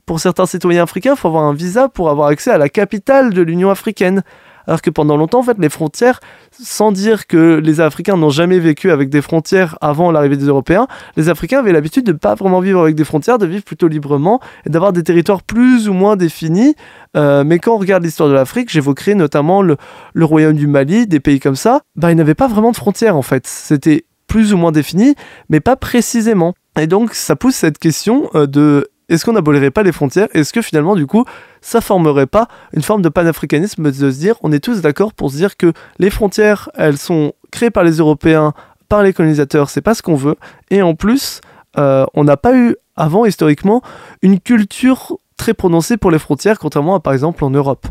Pour 0.07 0.21
certains 0.21 0.47
citoyens 0.47 0.85
africains, 0.85 1.15
il 1.15 1.17
faut 1.19 1.27
avoir 1.29 1.45
un 1.45 1.53
visa 1.53 1.89
pour 1.89 2.11
avoir 2.11 2.29
accès 2.29 2.53
à 2.53 2.59
la 2.59 2.69
capitale 2.69 3.35
de 3.35 3.43
l'Union 3.43 3.71
africaine. 3.71 4.23
Alors 4.67 4.83
que 4.83 4.91
pendant 4.91 5.17
longtemps, 5.17 5.41
en 5.41 5.43
fait, 5.43 5.59
les 5.59 5.69
frontières, 5.69 6.21
sans 6.51 6.93
dire 6.93 7.27
que 7.27 7.61
les 7.63 7.81
Africains 7.81 8.17
n'ont 8.17 8.31
jamais 8.31 8.59
vécu 8.59 8.91
avec 8.91 9.09
des 9.09 9.23
frontières 9.23 9.79
avant 9.81 10.11
l'arrivée 10.11 10.37
des 10.37 10.47
Européens, 10.47 10.87
les 11.17 11.29
Africains 11.29 11.61
avaient 11.61 11.73
l'habitude 11.73 12.05
de 12.05 12.13
ne 12.13 12.19
pas 12.19 12.35
vraiment 12.35 12.61
vivre 12.61 12.81
avec 12.81 12.95
des 12.95 13.05
frontières, 13.05 13.39
de 13.39 13.47
vivre 13.47 13.65
plutôt 13.65 13.89
librement 13.89 14.41
et 14.65 14.71
d'avoir 14.71 14.93
des 14.93 15.03
territoires 15.03 15.43
plus 15.43 15.89
ou 15.89 15.93
moins 15.93 16.17
définis. 16.17 16.75
Euh, 17.17 17.45
mais 17.45 17.59
quand 17.59 17.75
on 17.75 17.79
regarde 17.79 18.03
l'histoire 18.03 18.29
de 18.29 18.35
l'Afrique, 18.35 18.71
j'évoquerai 18.71 19.15
notamment 19.15 19.63
le, 19.63 19.77
royaume 20.21 20.55
du 20.55 20.67
Mali, 20.67 21.07
des 21.07 21.21
pays 21.21 21.41
comme 21.41 21.57
ça, 21.57 21.83
bah, 21.95 22.11
ils 22.11 22.17
n'avaient 22.17 22.35
pas 22.35 22.49
vraiment 22.49 22.73
de 22.73 22.77
frontières 22.77 23.17
en 23.17 23.23
fait. 23.23 23.47
C'était 23.47 24.05
plus 24.27 24.53
ou 24.53 24.57
moins 24.57 24.73
défini, 24.73 25.15
mais 25.49 25.61
pas 25.61 25.77
précisément. 25.77 26.55
Et 26.79 26.87
donc, 26.87 27.15
ça 27.15 27.37
pousse 27.37 27.55
cette 27.55 27.79
question 27.79 28.29
euh, 28.35 28.47
de 28.47 28.89
est-ce 29.09 29.25
qu'on 29.25 29.33
n'abolirait 29.33 29.71
pas 29.71 29.83
les 29.83 29.93
frontières? 29.93 30.29
Est-ce 30.33 30.53
que 30.53 30.63
finalement, 30.63 30.97
du 30.97 31.07
coup, 31.07 31.25
ça 31.61 31.81
formerait 31.81 32.27
pas 32.27 32.49
une 32.73 32.83
forme 32.83 33.03
de 33.03 33.09
panafricanisme 33.09 33.91
de 33.91 33.93
se 34.11 34.19
dire, 34.19 34.37
on 34.43 34.53
est 34.53 34.61
tous 34.61 34.81
d'accord 34.81 35.13
pour 35.13 35.31
se 35.31 35.37
dire 35.37 35.57
que 35.57 35.73
les 35.99 36.11
frontières, 36.11 36.71
elles 36.75 36.99
sont 36.99 37.33
créées 37.51 37.71
par 37.71 37.85
les 37.85 37.99
Européens, 37.99 38.53
par 38.89 39.03
les 39.03 39.13
colonisateurs, 39.13 39.71
c'est 39.71 39.81
pas 39.81 39.95
ce 39.95 40.03
qu'on 40.03 40.17
veut. 40.17 40.37
Et 40.71 40.83
en 40.83 40.95
plus, 40.95 41.41
euh, 41.79 42.05
on 42.15 42.25
n'a 42.25 42.37
pas 42.37 42.57
eu 42.57 42.77
avant, 42.97 43.25
historiquement, 43.27 43.83
une 44.23 44.41
culture 44.41 45.19
très 45.37 45.55
prononcée 45.55 45.97
pour 45.97 46.11
les 46.11 46.19
frontières, 46.19 46.59
contrairement 46.59 46.95
à 46.95 47.01
par 47.01 47.13
exemple 47.13 47.45
en 47.45 47.51
Europe. 47.51 47.87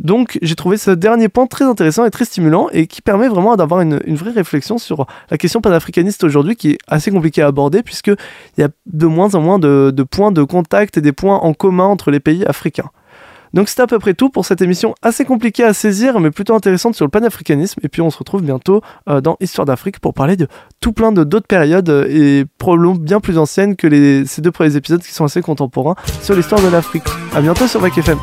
Donc 0.00 0.38
j'ai 0.40 0.54
trouvé 0.54 0.78
ce 0.78 0.90
dernier 0.90 1.28
point 1.28 1.46
très 1.46 1.66
intéressant 1.66 2.06
et 2.06 2.10
très 2.10 2.24
stimulant 2.24 2.68
et 2.72 2.86
qui 2.86 3.02
permet 3.02 3.28
vraiment 3.28 3.54
d'avoir 3.56 3.82
une, 3.82 4.00
vraie 4.14 4.30
réflexion 4.30 4.78
sur 4.78 5.06
la 5.30 5.36
question 5.36 5.60
panafricaniste 5.60 6.24
aujourd'hui 6.24 6.56
qui 6.56 6.70
est 6.70 6.78
assez 6.88 7.10
compliquée 7.10 7.42
à 7.42 7.48
aborder 7.48 7.82
puisqu'il 7.82 8.16
y 8.58 8.62
a 8.62 8.68
de 8.86 9.06
moins 9.06 9.34
en 9.34 9.40
moins 9.40 9.58
de, 9.58 10.02
points 10.10 10.32
de 10.32 10.42
contact 10.42 10.96
et 10.96 11.02
des 11.02 11.12
points 11.12 11.36
en 11.36 11.52
commun 11.52 11.84
entre 11.84 12.10
les 12.10 12.20
pays 12.20 12.44
africains. 12.46 12.90
Donc 13.52 13.68
c'est 13.68 13.80
à 13.80 13.86
peu 13.86 13.98
près 13.98 14.14
tout 14.14 14.30
pour 14.30 14.46
cette 14.46 14.62
émission 14.62 14.94
assez 15.02 15.24
compliquée 15.24 15.64
à 15.64 15.74
saisir 15.74 16.18
mais 16.20 16.30
plutôt 16.30 16.54
intéressante 16.54 16.94
sur 16.94 17.04
le 17.04 17.10
panafricanisme 17.10 17.80
et 17.82 17.88
puis 17.88 18.00
on 18.00 18.08
se 18.08 18.16
retrouve 18.16 18.42
bientôt 18.42 18.80
euh, 19.08 19.20
dans 19.20 19.36
Histoire 19.40 19.66
d'Afrique 19.66 19.98
pour 19.98 20.14
parler 20.14 20.36
de 20.36 20.46
tout 20.80 20.92
plein 20.92 21.12
de 21.12 21.24
d'autres 21.24 21.48
périodes 21.48 21.90
euh, 21.90 22.06
et 22.08 22.46
probablement 22.58 22.94
bien 22.94 23.20
plus 23.20 23.36
anciennes 23.36 23.76
que 23.76 24.24
ces 24.24 24.40
deux 24.40 24.52
premiers 24.52 24.76
épisodes 24.76 25.02
qui 25.02 25.12
sont 25.12 25.24
assez 25.24 25.42
contemporains 25.42 25.96
sur 26.22 26.34
l'histoire 26.34 26.62
de 26.62 26.68
l'Afrique. 26.68 27.04
A 27.34 27.42
bientôt 27.42 27.66
sur 27.66 27.80
Bac 27.80 27.98
FM. 27.98 28.18